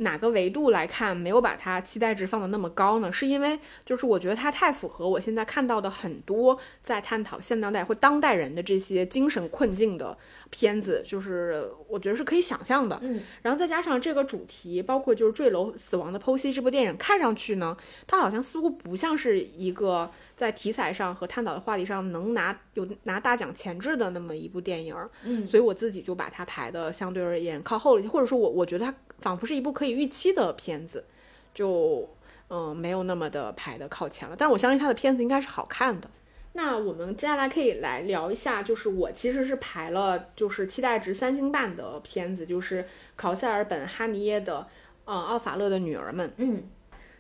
[0.02, 3.10] 哪个维度来看没有把它期待值放的那么高呢？
[3.10, 10.16] 是因为就是我觉得它太符合我现在看到的很多在探讨现当代或当代人的这些精神困境的
[10.50, 12.98] 片子，就是我觉得是可以想象的。
[13.02, 17.76] 嗯，然后再加上这个主题，包括就是坠楼死亡的剖析，这部电影看上去呢，
[18.06, 20.10] 它好像似乎不像是一个。
[20.42, 31.04] 在题材上和探讨的话题上能拿有拿大奖前置的那么一部电影，嗯，所以我自己就把它排的相对而言靠后了一些，或者说我我觉得它仿佛是一部可以预期的片子，
[31.54, 32.08] 就
[32.48, 34.34] 嗯没有那么的排的靠前了。
[34.36, 36.10] 但我相信他的片子应该是好看的。
[36.54, 42.84] 那我们接下来可以来聊一下，就是我其实是排了就是期待值三星半的片子，就是
[43.14, 44.66] 考塞尔本哈尼耶的
[45.04, 46.64] 呃奥法勒的女儿们，嗯。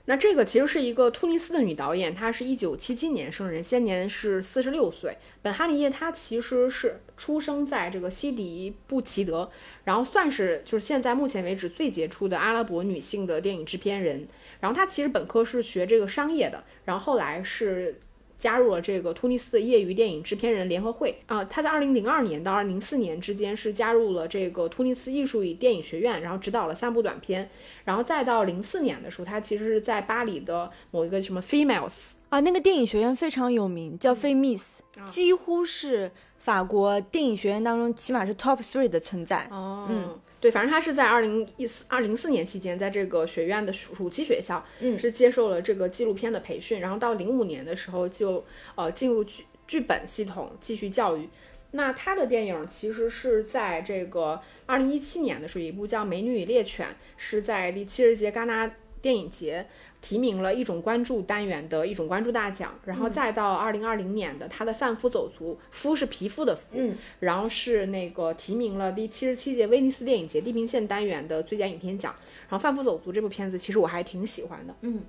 [0.06, 5.16] 那这个其实是一个突尼斯的女导演，她是一九七七年生人，现年是四十六岁。
[5.42, 9.50] 本哈里叶她其实是出生在这个西迪布奇德，
[9.84, 14.26] 然后算是就是现在目前为止最杰出的阿拉伯女性的电影制片人。
[14.60, 18.00] 然后她其实本科是学这个商业的，然后后来是。
[18.42, 21.16] 加入了这个突尼斯的业余电影制片人联合会。
[21.26, 27.48] 啊，他在二零零二年到二零零四年之间是加入了这个突尼斯艺术与电影学院，然后指导了三部短片，
[27.84, 34.64] 然后再到零四年的时候，他其实是在巴黎的某一个什么 Females 啊，那个电影学院非常有名，叫 Femis，
[35.06, 39.46] 几乎是法国电影学院当中起码是 Top three 的存在。
[39.52, 40.18] 哦，嗯。
[40.42, 51.28] 对，反正他是在二零一四二零四年期间，在这个学院的暑暑期学校，嗯，是接受了这个纪录片的培训，然后到零五年的时候就呃进入剧剧本系统继续教育。
[51.74, 56.86] 那他的电影其实是在这个二零一七年的时候，一部叫《美女与猎犬》，
[57.16, 58.68] 是在第七十届戛纳
[59.02, 59.66] 电影节
[60.00, 72.14] 提名了一种关注单元的一种关注大奖，然后再到二零二零年的他的《贩夫走卒》，夫是皮肤的夫，嗯，然后是那个提名了第七十七届威尼斯电影节地平线单元的最佳影片奖。
[72.48, 75.02] 然后《贩夫走卒》这部片子其实我还挺喜欢的，嗯。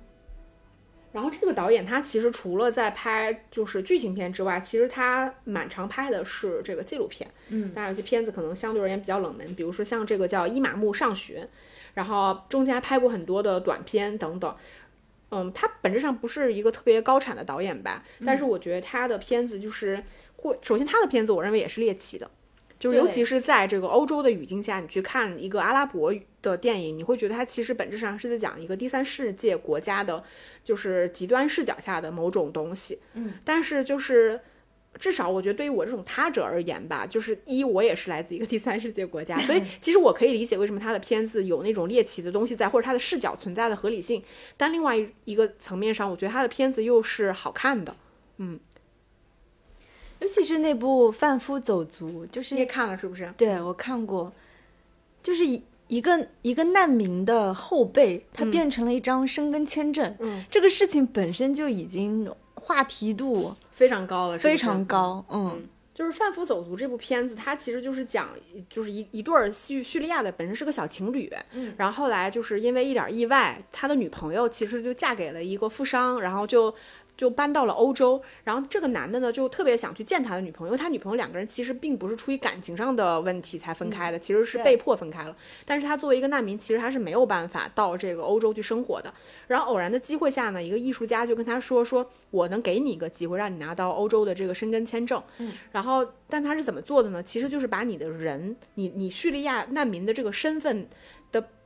[1.12, 7.30] 然后这个导演他其实除了在拍就是剧情片之外，其实他蛮常拍的是这个纪录片。
[7.50, 11.48] 嗯，当然有些片子可能相对而言比较冷门，比如说像这个叫《伊玛目上学》，
[11.94, 14.54] 然后中间还拍过很多的短片等等。
[15.30, 20.04] 嗯，他本质上不是一个特别高产的导演吧，但是我觉得他的片子就是
[20.36, 22.30] 会，首先他的片子我认为也是猎奇的。
[22.76, 30.22] 就是尤其是在这个欧洲的语境下，你去看一个阿拉伯的电影，你会觉得他其实本质上是在讲一个第三世界国家的，
[30.62, 32.98] 就是极端视角下的某种东西。
[33.14, 34.38] 嗯，但是就是
[34.98, 44.22] 至少我觉得对于我这种他者而言吧，就是一我也是来自一个第三世界国家，所以其实我可以理解为什么他的片子有那种猎奇的东西在，或者他的视角存在的合理性。
[44.56, 47.96] 但另外一个层面上，我觉得他的片子又是好看的。
[48.38, 48.58] 嗯。
[50.20, 53.30] 尤其是那部《贩夫走卒》，就是你也看了是不是？
[53.36, 54.32] 对我看过，
[55.22, 60.16] 就是一一个一个难民的后辈，他变成了一张申根签证。
[60.20, 65.24] 嗯，这个事情本身就已经话题度非常高了，非常高。
[65.30, 68.30] 嗯，就是《贩夫走卒》这部片子，它其实就是讲，
[68.70, 76.74] 就是一一对儿叙叙利亚的本身是个小情侣，嗯，然后后来就是因为一点意外，他的女朋友其实就嫁给了一个富商，然后就。
[77.16, 85.36] 就搬到了欧洲，然后这个男的呢，就特别想去见他的女朋友，因为他女朋友两个人其实并不是出于感情上的问题才分开的，其实是被迫分开了。
[85.64, 89.12] 但是他作为一个难民，其实他是没有办法到这个欧洲去生活的。
[89.48, 97.22] 然后偶然的机会下呢，一个艺术家就跟他说：“说我能给你一个机会，让你拿到欧洲的这个申根签证。”嗯，然后但他是怎么做的呢？
[97.22, 100.88] 其实就是把你的人，你你叙利亚难民的这个身份的。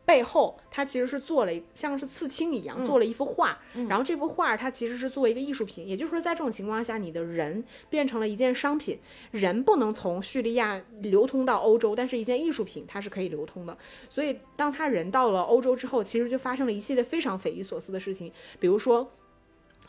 [0.08, 3.58] 背后，他其实是做了像是刺青一样做了一幅画，
[3.90, 8.98] 然后这幅画它其实是作为一个艺术品，也就是说，在这种情况下，你的人变成了一件商品，
[9.32, 13.76] 人不能从叙利亚流通到欧洲，但是一件艺术品它是可以流通的。
[14.08, 19.12] 所以，当他人到了欧洲之后，其实就发生了一系列非常匪夷所思的事情，比如说。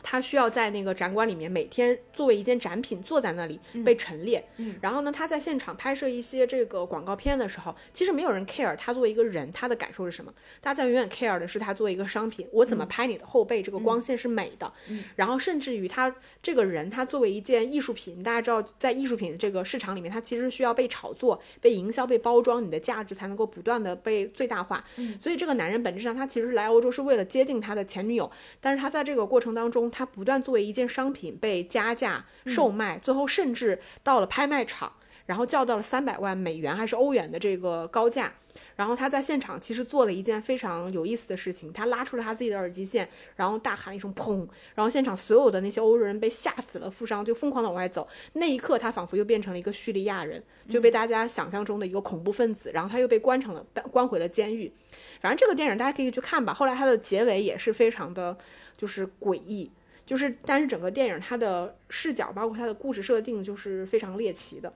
[0.02, 28.30] 他需要在那个展馆里面每天作为一件展品坐在那里被陈列，嗯，然后呢，他在现场拍摄一些这个广告片的时候，其实没有人 care 他作为一个人他的感受是什么，大家永远 care 的是他作为一个商品，我怎么拍你的后背，这个光线是美的，嗯，然后甚至于他这个人他作为一件艺术品，大家知道在艺术品这个市场里面，它其实需要被炒作、被营销、被包装，你的价值才能够不断的被最大化，嗯，所以这个男人本质上他其实是来欧洲是为了接近他的前女友，
[28.60, 34.92] 但是他在这个过程当中，他不断作为一件商品被加价售卖，最后甚至到了拍卖场，
[35.26, 38.32] 然后叫到了三百万美元还是欧元的这个高价。
[38.74, 44.38] 然后他在现场其实做了一件非常有意思的事情，他拉出了他自己的耳机线，然后大喊一声“砰”，
[44.74, 48.08] 然后现场所有的那些欧洲人被吓死了，富商就疯狂的往外走。
[48.32, 54.72] 那一刻，他仿佛又变成了一个叙利亚人，就被大家想象中的一个恐怖分子，然后他又被关成了关回了监狱。
[55.20, 56.52] 反正这个电影大家可以去看吧。
[56.52, 58.36] 后来他的结尾也是非常的，
[58.76, 59.70] 就是诡异。
[60.10, 64.74] 就是，但是整个电影它的视角，包括它的故事设定，就是非常猎奇的。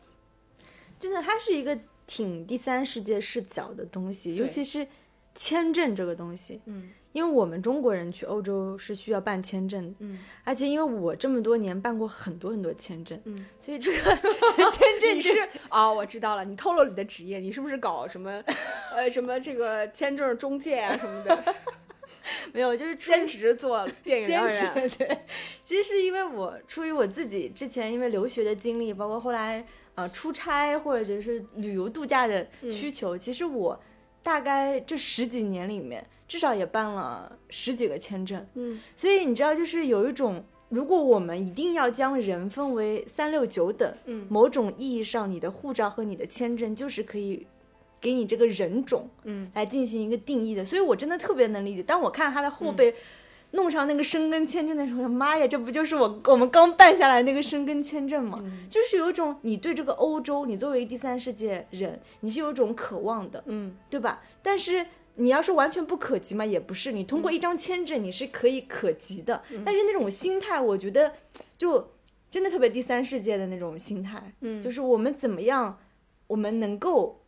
[1.00, 1.76] 真的，它是一个
[2.06, 4.86] 挺第三世界视角的东西，尤其是
[5.34, 6.60] 签证这个东西。
[6.66, 13.98] 嗯，因为我们中国人去欧洲是需要办签证，嗯，而且因为我这么多年办过很多很多签证，嗯，所以这个
[14.70, 18.40] 签证是哦，我知道了，你透露你的职业，你是不是搞什么
[18.94, 21.54] 呃什么这个签证中介啊什么的？
[22.52, 24.90] 没有，就是兼职做电影导演。
[24.98, 25.18] 对，
[25.64, 29.64] 其实是因为我出于我自己之前因为留学的经历，包括后来
[29.94, 33.78] 呃出差或者是旅游度假的需求，其实我
[34.22, 38.46] 大概这十几年里面至少也办了十几个签证。
[38.54, 47.46] 嗯，所以你知道，就是有一种，如果我们一定要将人分为三六九等，嗯，某种意义上，你的护照和你的签证就是可以。
[48.04, 51.82] 给你这个人种，嗯，来进行一个定义的，所以我真的特别能理解。
[51.82, 52.94] 当我看他的后背
[53.52, 58.38] 弄上那个申根签证的时候，妈呀，这不就是我我们刚办下来那个申根签证吗？
[58.68, 64.22] 就是有一种你对这个欧洲，你作为第三世界人，你是有一种渴望的，嗯，对吧？
[64.42, 64.84] 但是
[65.14, 66.92] 你要说完全不可及嘛，也不是。
[66.92, 69.42] 你通过一张签证，你是可以可及的。
[69.64, 71.10] 但是那种心态，我觉得
[71.56, 71.92] 就
[72.30, 75.78] 真的特别第三世界的那种心态，嗯，就是我们怎么样，
[76.26, 77.23] 我们能够。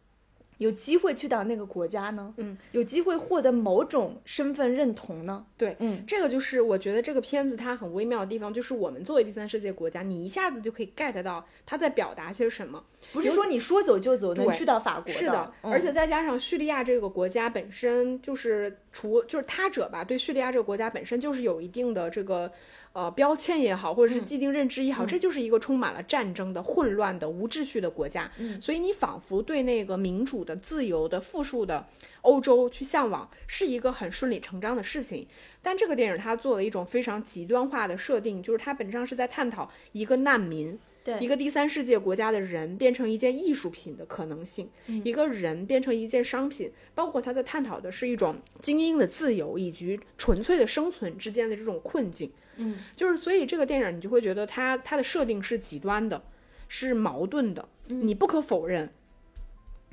[0.59, 2.33] 有机会去到那个国家呢？
[2.39, 5.45] 嗯，有机会获得某种身份认同呢？
[5.57, 12.83] 对，嗯，这个就是我觉得这个片子它很微妙的地方，就是我们作为第三世界国家，你一下子就可以 get 到他在表达些什么，
[13.13, 22.51] 不是说你说走就走能去到法国是的，而且再加上叙利亚这个国家本身就是除就是他者吧，对叙利亚这个国家本身就是有一定的这个。
[22.97, 28.33] 呃，标签也好，或者是既定认知也好，这就是一个充满了战争的、混乱的、无秩序的国家。
[28.39, 31.87] 嗯，所以你仿佛对那个民主的、自由的、富庶的
[32.23, 35.29] 欧洲去向往，是一个很顺理成章的事情。
[35.61, 44.71] 但这个电影它做了一种非常极端化的设定，就是它本质上是在探讨一个难民，对一个第三世界国家的人变成一件艺术品的可能性，
[45.05, 52.33] 一个人变成一件商品，包括他在探讨的是一种精英的自由以及纯粹的生存之间的这种困境。
[52.57, 56.23] 嗯，就是所以这个电影你就会觉得它它的设定是极端的，
[56.69, 57.69] 是矛盾的。
[57.89, 58.93] 你不可否认，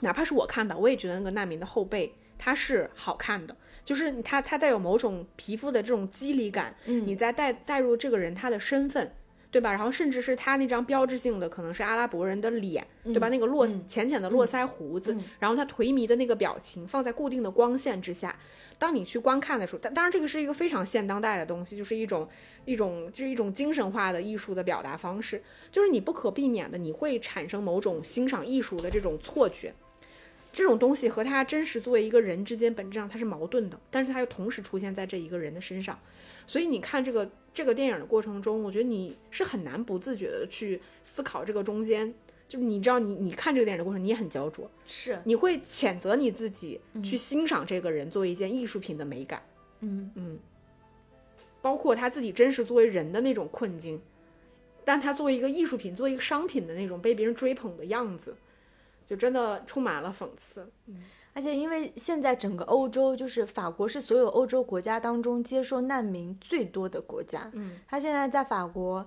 [0.02, 3.56] 哪怕是我看到，我也觉得那个难民的后背它是好看的，
[3.86, 6.76] 就是它它带有某种皮肤的这种肌理感。
[6.86, 9.14] 嗯，你再带带入这个人他的身份。
[9.54, 9.72] 对吧？
[9.72, 13.30] 然后甚至是他那张标志性的，可能是阿拉伯人的脸，对吧？
[13.30, 18.36] 那个络浅浅的络腮胡子，然后他颓靡的那个表情，放在固定的光线之下，
[18.80, 22.28] 当你去观看的时候，当当然这个是一个非常现当代的东西，就是一种
[22.66, 29.72] 一种就是一种精神化的艺术的表达方式，就是你不可避免的，你会产生某种欣赏艺术的这种错觉。
[30.52, 36.00] 这种东西和他真实作为一个人之间本质上它是矛盾的，但是它又同时出现在这一个人的身上，
[36.46, 42.14] 所以你看这个这个电影的过程中，我觉得你是很难不自觉的去思考这个中间，
[42.50, 49.44] 就是你知道你你看这个电影的过程，你也很焦灼，是你会谴责你自己去欣赏这个人作为一件艺术品的美感，
[49.82, 50.12] 嗯。
[50.16, 50.40] 嗯，
[51.62, 54.02] 包括他自己真实作为人的那种困境，
[54.84, 58.36] 但他作为一个艺术品，作为一个商品的那种被别人追捧的样子。
[59.06, 69.06] 就真的充满了讽刺，嗯，而且因为现在整个欧洲，就是法国是所有欧洲国家当中接受难民最多的国家，嗯，他现在在法国，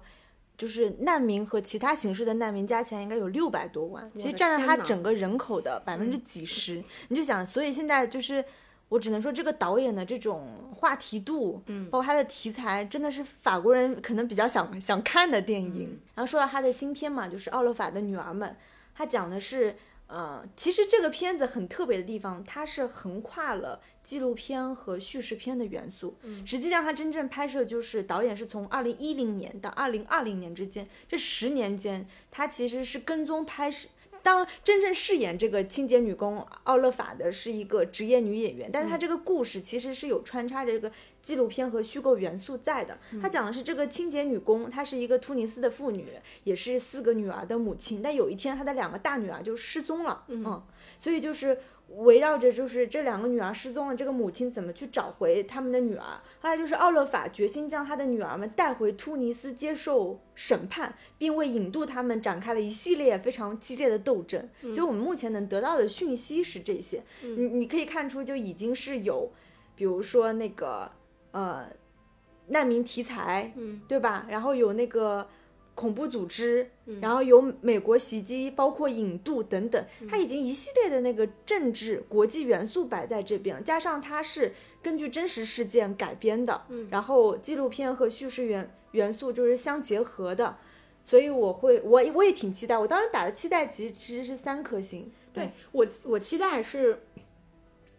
[0.58, 8.44] 就是难民和其他形式的难民加起来应该有六百多万，其实占了他整个人口的百分之几十，你就想，所以现在就是
[8.88, 16.00] 我只能说这个导演的这种话题度，嗯，包括他的题材，真的是法国人可能比较想想看的电影。
[16.14, 18.50] 然后说到他的新片嘛，就是《奥勒法的女儿们》。
[18.94, 19.76] 他讲的是，
[20.08, 26.16] 呃，其实这个片子很特别的地方，它是横跨了纪录片和叙事片的元素。
[26.22, 33.88] 嗯，实际上它真正拍摄就是导演是从二零一零年到二零二零年之间这十年间，他其实是跟踪拍摄。
[34.22, 40.90] 当真正饰演这个清洁女工奥勒法的是一个职业女演员，但是她这个故事其实是有穿插着这个
[41.26, 42.96] 纪录片和虚构元素在的。
[43.20, 46.06] 他讲的是这个清洁女工，她是一个突尼斯的妇女，
[46.44, 48.00] 也是四个女儿的母亲。
[48.00, 50.62] 但有一天，她的两个大女儿就失踪了，嗯，
[50.98, 51.58] 所以就是。
[51.98, 56.20] 围绕着就是这两个女儿失踪了，这个母亲怎么去找回他们的女儿？
[56.40, 64.48] 后来就是奥勒法决心将他的女儿们带回突尼斯接受审判，并为引渡他们展开了一系列非常激烈的斗争。
[64.62, 67.04] 所以我们目前能得到的讯息是这些。
[67.22, 69.30] 你你可以看出，就已经是有，
[69.76, 70.90] 比如说那个
[71.36, 71.66] 呃
[72.48, 74.26] 难民题材，嗯，对吧？
[74.28, 75.28] 然后有那个。
[75.76, 76.70] 恐怖组织，
[77.02, 90.56] 然后有美国袭击，包括引渡等等，它已经一系列的那个政治国际元素摆在这边，加上它是根据真实事件改编的，嗯然后纪录片和叙事元元素就是相结合的，
[91.02, 97.02] 所以我会我我也挺期待，我当时打的期待值其实是三颗星，对我我期待是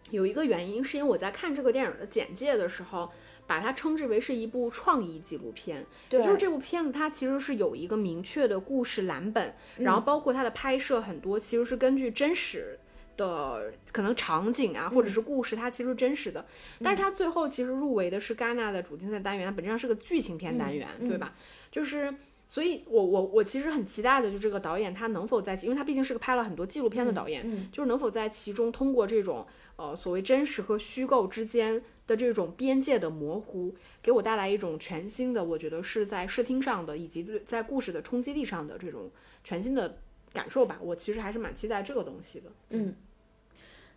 [0.09, 3.11] 有一个原因，是因为我在看这个电影的简介的时候。
[3.47, 12.77] 把它称之为是一部创意纪录片，对，就是这部片子它其实是有一个明确的故事蓝本，然后包括它的拍摄很多其实是根据真实
[13.15, 16.45] 的可能场景啊或者是故事，它其实真实的，
[16.83, 21.33] 但是它最后其实入围的是戛纳的主竞赛单元，本质上是个剧情片单元，对吧？
[21.71, 22.13] 就是。
[22.49, 29.45] 所以，我我我其实很期待的，就这个导演他能否在，因为他毕竟是个拍了很多纪录片的导演，就是能否在其中通过这种
[29.75, 39.11] 呃所谓真实和虚构之间的这种边界的模糊，给我带来一种全新的，我觉得是在视听上的以及在故事的冲击力上的这种
[39.43, 39.97] 全新的
[40.31, 40.79] 感受吧。
[40.81, 42.49] 我其实还是蛮期待这个东西的。
[42.69, 42.95] 嗯，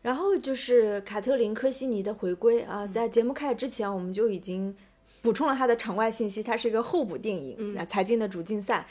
[0.03, 4.75] 然后就是卡特琳·科西尼的回归啊，在节目开始之前，我们就已经。
[5.23, 8.87] 补充了他的场外信息，它是一个候补电影，那才进的主竞赛。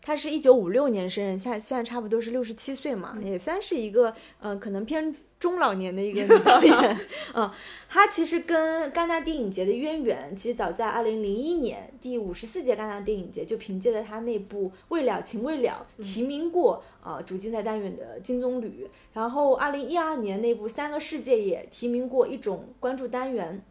[0.00, 6.98] 他是一九五六年生人，现现在差不多是六十七岁嘛，也算是一个呃可能偏中老年的一个女导演。
[7.34, 7.50] 嗯，
[7.88, 23.62] 她其实跟戛纳电影节的渊源，其实早在二零零一年第五十四届戛纳电影节就凭借着她那部《未了情未了》提名过呃主竞赛单元的金棕榈，然后二零一二年那部《三个世界》也提名过一种关注单元。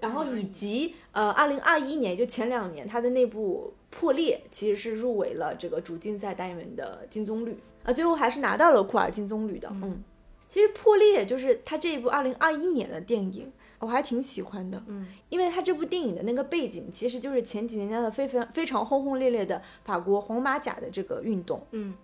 [0.00, 9.68] 然后以及呃，二零二一年就前两年，他的那部《破裂》其实是入围了这个主竞赛单元的金棕榈啊，最后还是拿到了库尔金棕榈的。
[9.70, 10.02] 嗯，
[10.48, 14.82] 其实《破裂》就是他这一部二零二一年的电影，我还挺喜欢的。
[14.86, 21.66] 嗯，因为他这部电影的那个背景其实就是前几年的非常非常轰轰烈烈的法国黄马甲的这个运动。
[21.72, 21.94] 嗯。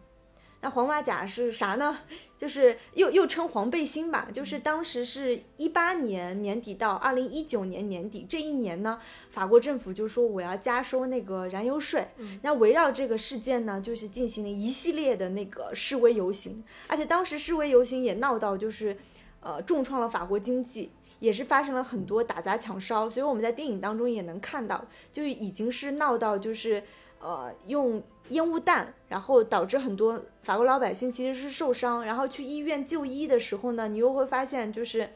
[0.63, 1.99] 那黄马甲是啥呢？
[2.39, 4.29] 就是又又称黄背心吧。
[4.33, 8.99] 就是当时是一八年年底到二零一九年年底这一年呢，
[9.31, 12.09] 法国政府就说我要加收那个燃油税。
[12.43, 18.97] 那围绕这个事件呢，就是进行了一系列的那个示威游行，而且当时示威游行也闹到就是，
[19.41, 20.91] 呃，重创了法国经济，
[21.21, 23.09] 也是发生了很多打砸抢烧。
[23.09, 26.83] 所以我们在电影当中也能看到，就已经是闹到就是，
[27.21, 28.03] 呃，用。
[28.31, 35.09] 烟雾弹，然后导致很多法国老百姓其实是受伤，然后去医院就医的时候呢，你又会发现就是，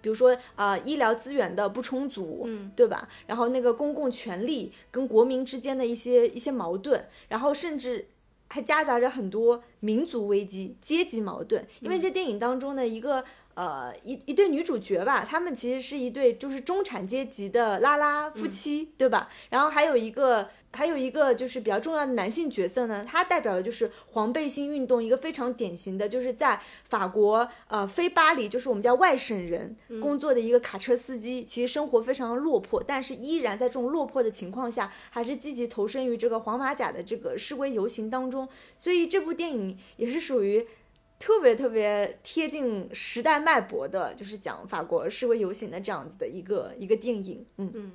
[0.00, 3.08] 比如说啊，医疗资源的不充足，嗯，对吧？
[3.26, 8.08] 然后那个公共权力跟国民之间的一些一些矛盾，然后甚至
[8.48, 11.66] 还夹杂着很多民族危机、阶级矛盾。
[11.80, 13.24] 因为这电影当中的一个
[13.56, 19.28] 呃一一对女主角吧，她们其实是一对就是中产阶级的拉拉夫妻，对吧？
[19.50, 20.48] 然后还有一个。
[20.72, 38.46] 还有一个就是比较重要的男性角色呢，他代表的就是黄背心运动，一个非常典型的，就是在法国呃非巴黎，就是我们叫外省人工作的一个卡车司机，其实生活非常的落魄，但是依然在这种落魄的情况下，还是积极投身于这个黄马甲的这个示威游行当中，
[38.78, 40.66] 所以这部电影也是属于
[41.18, 47.70] 特别特别贴近时代脉搏的，就是讲法国示威游行的这样子的一个一个电影，嗯。
[47.74, 47.92] 嗯。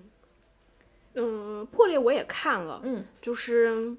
[1.13, 3.93] 嗯，破裂我也看了，嗯，就是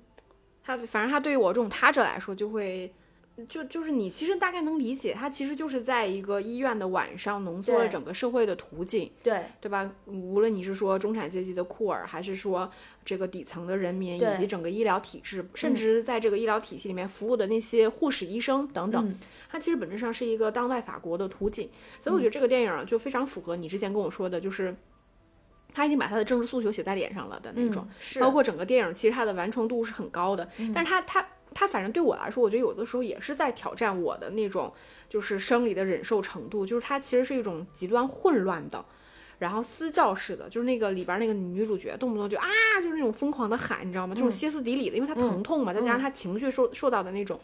[0.64, 2.90] 他，反正他对于我这种他者来说，就会，
[3.48, 9.90] 就就是你其实大概能理解，它其实就是在一个医院的晚上浓缩了整个社会的图景，对对吧？
[10.06, 12.70] 无论你是说中产阶级的库尔，还是说
[13.04, 19.14] 这个底层的人民，以及整个医疗体制，甚至在这个医疗体系里面服务的那些护士、医生等等，
[19.48, 21.70] 它其实本质上是一个当代法国的图景，
[22.00, 24.76] 所以我觉得这个电影就非常符合你之前跟我说的，就是。
[25.74, 27.88] 他已经把他的政治诉求写在脸上了的那种，
[28.20, 30.46] 包括整个电影，其实它的完成度是很高的。
[30.74, 34.72] 但是他他他，反正对我来说，我觉得有的时候也是在挑战我的那种，
[35.08, 36.64] 就是生理的忍受程度。
[36.64, 38.84] 就是它其实是一种极端混乱的，
[39.38, 42.46] 然后私教式的，就是那个里边那个女主角动不动就啊，
[42.82, 44.14] 就是那种疯狂的喊，你知道吗？
[44.14, 47.38] 这种歇斯底里的，因为她疼痛嘛，再加上她情绪受受到的那种。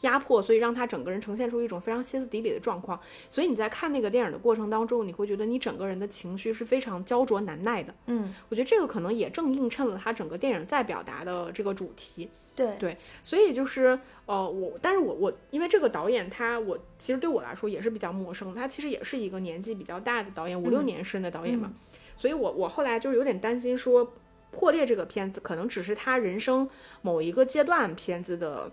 [0.00, 3.00] 压迫，所以让他整个人呈现出一种非常歇斯底里的状况。
[3.30, 7.94] 所以你在看那个电影的过程当中，你会觉得你整个人的情绪是非常焦灼难耐的。
[8.06, 12.28] 嗯，我觉得这个可能也正映衬了他整个电影在表达的这个主题。
[12.56, 18.54] 对对，所以就是呃，我，但是我我因为这个导演他，我其实对我来说也是比较陌生。
[18.54, 21.72] 他其实也是一个年纪比较大的导演，五六年生的导演嘛。
[22.16, 24.06] 所以我我后来就是有点担心说，
[24.50, 26.68] 《破裂》这个片子可能只是他人生
[27.02, 28.70] 某一个阶段片子的。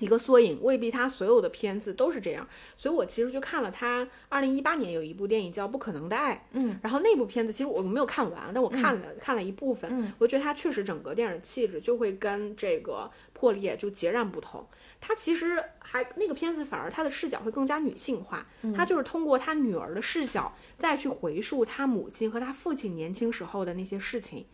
[0.00, 2.46] 一个缩影，未必他所有的片子都是这样，
[2.76, 14.66] 所以我其实就看了他二零一八年有一部电影叫《不可能的爱》，嗯，然后那部片子其实我没有看完，但我看了看了一部分，嗯，我觉得他确实整个电影的气质就会跟这个破裂就截然不同。
[15.00, 24.46] 他其实还那个片子反而他的视角会更加女性化，他就是通过他女儿的视角再去回溯他母亲和他父亲年轻时候的那些事情。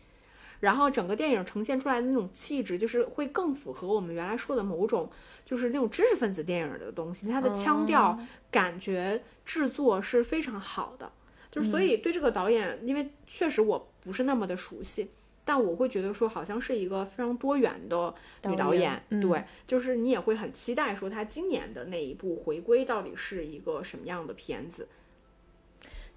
[0.59, 5.09] 然后整个电影呈现出来的那种气质，就是会更符合我们原来说的某种，
[5.45, 7.27] 就是那种知识分子电影的东西。
[7.27, 11.11] 它的腔调、感觉、制作是非常好的。
[11.51, 15.09] 就是所以对这个导演，因为确实我不是那么的熟悉，
[15.45, 18.13] 但我会觉得说好像是一个非常多元的
[18.45, 19.01] 女导演。
[19.21, 24.87] 对，就是你也会很期待说她今年的那一部回归到底是一个什么样的片子。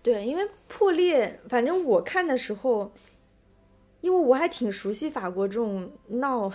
[0.03, 2.93] 对，因为破裂，反正我看的时候。
[4.01, 6.51] 因为我还挺熟悉法国这种闹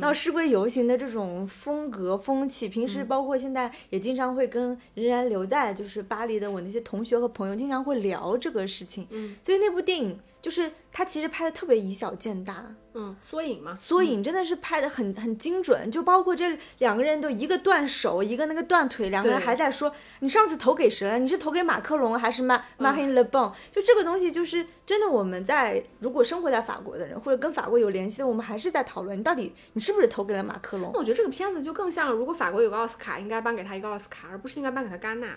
[0.00, 21.18] 闹示威游行的这种风格风气，平时包括现在也经常会跟仍然留在就是巴黎的我那些同学和朋友经常会聊这个事情，嗯，所以那部电影就是它其实拍的特别以小见大，嗯，缩影嘛，缩影真的是拍的很很精准，就包括这两个人都一个断手，一个那个断腿，两个人还在说你上次投给谁了？
[21.18, 23.54] 你是投给马克龙还是马马黑勒邦？
[23.72, 30.90] 就这个东西就是真的，我们在如果生活在法国的人或者跟法国有联系的，我们还是在讨论你到底你是不是投给了马克龙？
[30.92, 35.28] 那我觉得这个片子就更像，如果法国有个奥斯卡，应该颁给他一个奥斯卡，而不是应该颁给他戛纳，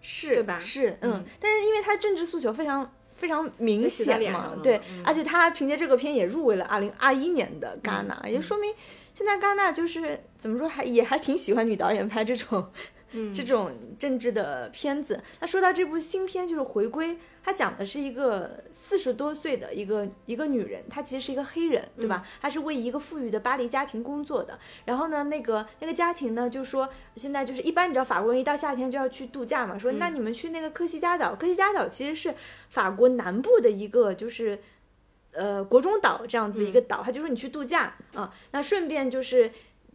[0.00, 0.58] 是对吧？
[0.58, 2.92] 是，嗯，但是因为他政治诉求非常。
[3.18, 8.72] 非常明显嘛，对，而且他凭借这个片也入围了二零二一年的戛纳，也说明
[9.12, 12.70] 现在戛纳就是怎么说还也还挺喜欢女导演拍这种。
[13.34, 22.26] 这种政治的片子，那说到这部新片就是回归，它讲的是一个四十多岁的一个一个女人，她其实是一个黑人，对吧？
[22.40, 24.58] 她是为一个富裕的巴黎家庭工作的。
[24.84, 32.34] 然后呢，那个那个家庭呢，就说现在就是一般，你知道法国人一到夏天就要去度假嘛，说那你们去那个科西嘉岛，科西嘉岛其实是
[32.68, 34.58] 法国南部的一个就是
[35.32, 39.50] 呃国中岛这样子一个岛，他就说你去度假啊，那顺便就是。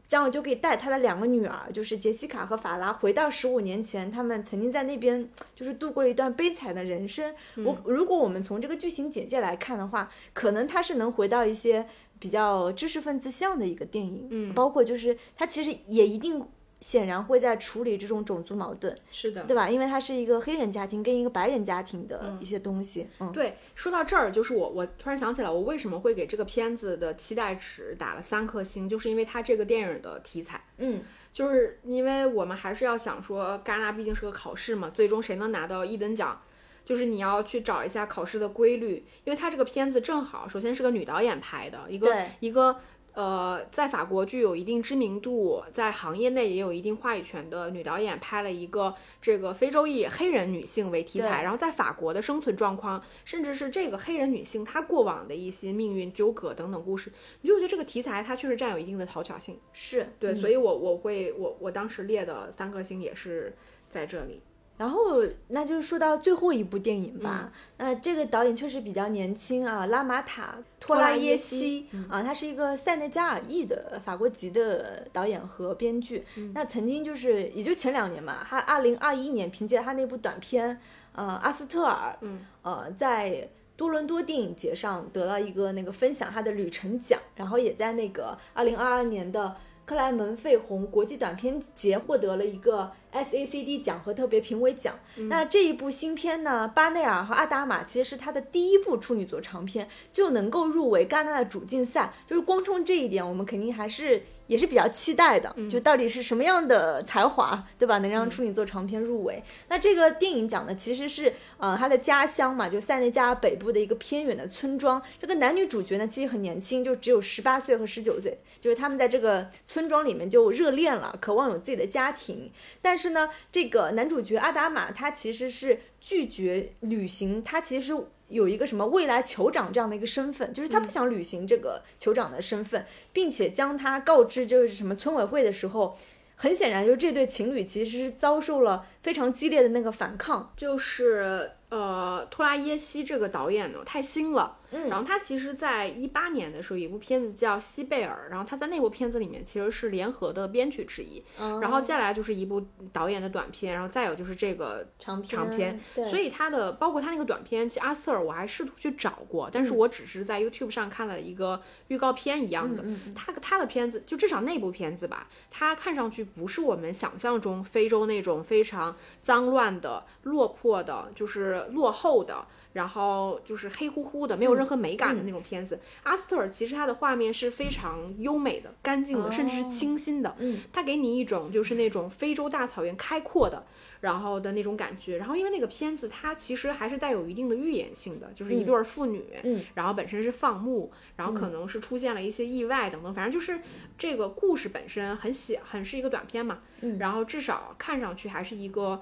[0.07, 7.33] 这样就可以带他的两个女儿，就是杰西卡和法拉，回到十五年前，他们曾经在那边就是度过了一段悲惨的人生。
[7.63, 11.87] 我如果我们从这个剧情简介来看的话，可能他是能回到一些
[12.19, 16.45] 比较知识分子向的一个电影，嗯，包括就是他其实也一定。
[16.83, 19.69] 显然会在处理这种种族矛盾，是的，对吧？
[19.69, 23.07] 因为它是一个黑人家庭跟一个白人家庭的一些东西。
[23.21, 23.55] 嗯，对。
[23.73, 30.61] 说到这儿，就是我我突然想起来，我为什么会给这个片子的期待值打了三颗星，就是因为它这个电影的题材。
[30.79, 31.01] 嗯，
[31.31, 36.41] 就是因为我们还是要想说，戛纳毕竟是个考试嘛，最终谁能拿到一等奖，
[36.83, 39.05] 就是你要去找一下考试的规律。
[39.23, 42.77] 因为它这个片子正好，首先是个女导演拍的，一个一个。
[43.13, 57.11] 呃，在法国具有一定知名度，在行业内也有一定话语权的女导演拍了一个这个非洲裔黑人女性为题材，然后在法国的生存状况，甚至是这个黑人女性她过往的一些命运纠葛等等故事，
[57.41, 63.55] 你就觉得这个题材它确实占有一定的讨巧性，是对，所以我我会我我当时列的三颗星也是
[63.89, 64.41] 在这里。
[64.75, 67.51] 然后，那就是说到最后一部电影吧。
[67.77, 76.23] 那这个导演确实比较年轻啊，拉马塔托拉耶西啊，他是一个塞内加尔裔的法国籍的导演和编剧。
[76.53, 80.81] 那曾经就是也就前两年嘛，他二零二一年凭借他那部短片
[81.13, 82.17] 呃阿斯特尔，
[82.63, 83.47] 呃在
[83.77, 89.55] 多伦多电影节上得了一个那个分享他的旅程奖，然后也在那个二零二二年的
[89.85, 92.91] 克莱门费红国际短片节获得了一个。
[93.13, 94.93] SACD 奖和特别评委奖。
[95.29, 102.11] 那这一部新片呢，巴内尔和阿达玛其实是他的第一部处女作长片，就能够入围戛纳的主竞赛。
[102.25, 105.55] 就是光冲这一点，我们肯定还是也是比较期待的。
[105.69, 107.99] 就到底是什么样的才华，对吧？
[107.99, 109.43] 能让处女作长片入围？
[109.69, 114.99] 那这个电影讲的其实是呃他的家乡嘛，就塞内加尔北部的一个偏远的村庄。
[115.21, 118.39] 这个男女主角呢，其实很年轻，就只有十八岁和十九岁。
[118.59, 123.02] 就是他们在这个村庄里面就热恋了，渴望有自己的家庭，但是。
[123.03, 127.93] 是呢，这个男主角阿达玛他其实是拒绝履行，他其实
[128.29, 135.97] 有一个什么未来酋长这样的一个身份，就是他不想履行这个酋长的身份，并且将他告知就是什么村委会的时候，
[136.35, 141.51] 很显然就是这对情侣其实是遭受了非常激烈的那个反抗，就是。
[141.73, 155.79] 呃，托拉耶西这个导演呢太新了，嗯，然后他其实在一八年的时候有一部片子叫《西贝尔》，然后他在那部片子里面其实是联合的编剧之一，然后接下来就是一部导演的短片，然后再有就是这个长片，长片，
[156.09, 162.83] 所以他的包括他那个短片，其实阿瑟尔我还试图去找过，但是我只是在 YouTube 上看了一个预告片一样的，
[163.13, 171.43] 他他的片子就至少那部片子吧，他看上去不是我们想象中非洲那种非常脏乱的、落魄的，就是。
[171.73, 175.79] 落后的，然后就是黑乎乎的，没有任何美感的那种片子。
[176.03, 180.35] 阿斯特尔其实它的画面是非常优美的、干净的，甚至是清新的。
[180.39, 183.63] 嗯，它给你一种就是那种非洲大草原开阔的，
[184.01, 185.17] 然后的那种感觉。
[185.17, 193.59] 然后因为那个片子它其实还是带有一定的预言性的，就是一对儿父女，嗯，然后本身是放牧，然后可能是出现了一些意外等等，反正就是
[193.97, 196.59] 这个故事本身很小，很是一个短片嘛。
[196.81, 198.99] 嗯，然后至少看上去还是一个。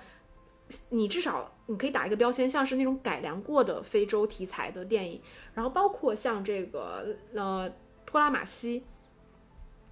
[0.89, 5.21] 你至少你可以打一个标签，像是那种改良过的非洲题材的电影，
[5.53, 7.71] 然后包括像这个呃
[8.05, 8.83] 托拉马西，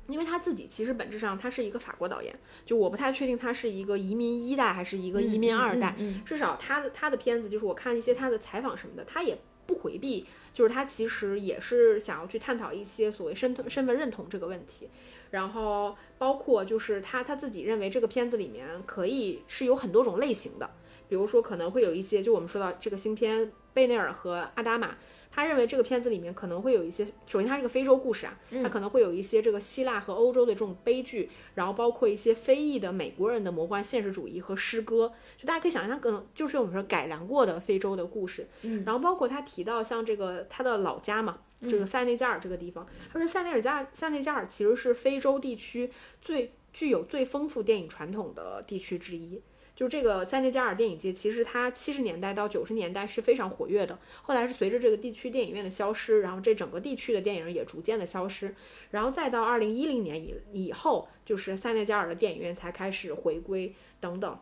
[0.08, 5.96] 因为他自己其实本质上他是一个法国导演，就我不太确定他是一个移民一代还是一个移民二代，
[6.26, 14.90] 至少他的他的片子就是我看一些他的采访什么的，他也不回避，就是他其实也是想要去探讨一些所谓身身份认同这个问题。
[15.32, 20.70] 然后包括就是他他自己认为这个片子里面可以是有很多种类型的，
[21.08, 23.52] 比如说可能会有一些，就我们说到这个新片。
[23.72, 24.96] 贝内尔和阿达玛。
[25.32, 38.48] 他认为这个片子里面可能会有一些，首先它是个非洲故事啊，它可能会有一些这个希腊和欧洲的这种悲剧，然后包括一些非裔的美国人的魔幻现实主义和诗歌，就大家可以想象，它可能就是我们说改良过的非洲的故事。
[38.64, 45.92] 嗯，然后包括他提到像这个他的老家嘛，这个塞内加尔这个地方，他说塞内尔加塞内加尔其实是非洲地区
[46.22, 49.42] 最具有最丰富电影传统的地区之一。
[49.76, 53.98] 就这个塞内加尔电影界，其实它七十年代到九十年代是非常活跃的。
[54.24, 58.54] 后来是随着这个地区电影院的消失，然后这整个地区的电影也逐渐的消失。
[58.92, 64.38] 然后再到二零一零年以以后，就是塞内加尔的电影院才开始回归等等。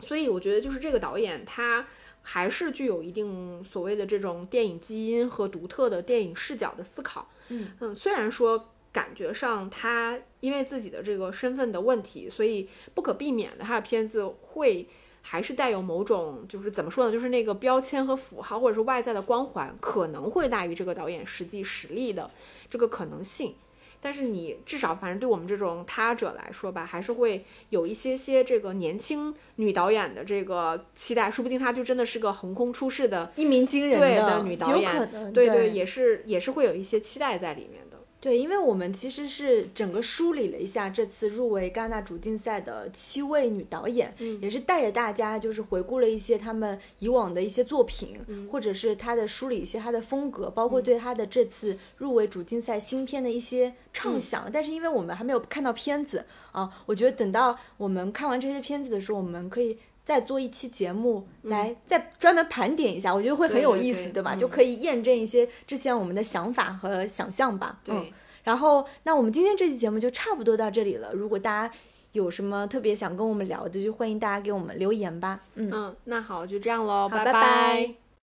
[0.00, 1.86] 所以我觉得，就是这个导演他
[2.24, 7.30] 还是具有一定所谓的这种电影基因和独特的电影视角的思考。
[7.50, 8.70] 嗯嗯，虽然说。
[8.94, 14.88] 感觉上，他因为自己的这个身份的问题，所以不可避免的，他的片子会
[15.20, 22.30] 还是带有某种，就是怎么说呢，就是那个标签和符号，或者是外在的光环，可能会大于这个导演实际实力的
[22.70, 23.56] 这个可能性。
[24.04, 37.83] 但是你至少，反正对我们这种他者来说吧，还是会有一些些这个年轻女导演的这个期待，说不定她就真的是个横空出世的一鸣惊人的女导演，对对，也是也是会有一些期待在里面的。
[38.24, 48.18] 对，因为我们其实是整个梳理了一下这次入围戛纳主竞赛的七位女导演，嗯，也是带着大家就是回顾了一些他们以往的一些作品，
[48.50, 54.50] 或者是她的梳理一些她的风格，包括对她的这次入围主竞赛新片的一些畅想。
[54.50, 64.36] 但是因为我们还没有看到片子啊，我觉得等到我们看完这些片子的时候，我们可以再做一期节目来再专门盘点一下，我觉得会很有意思，对吧？
[64.36, 67.80] 就可以验证一些之前我们的想法和想象吧。
[67.82, 68.12] 对。
[68.44, 71.12] 然后，那我们今天这期节目就差不多到这里了。
[71.14, 71.74] 如果大家
[72.12, 75.40] 有什么特别想跟我们聊的，就欢迎大家给我们留言吧。
[75.54, 78.03] 嗯嗯，那好，就这样喽，拜拜。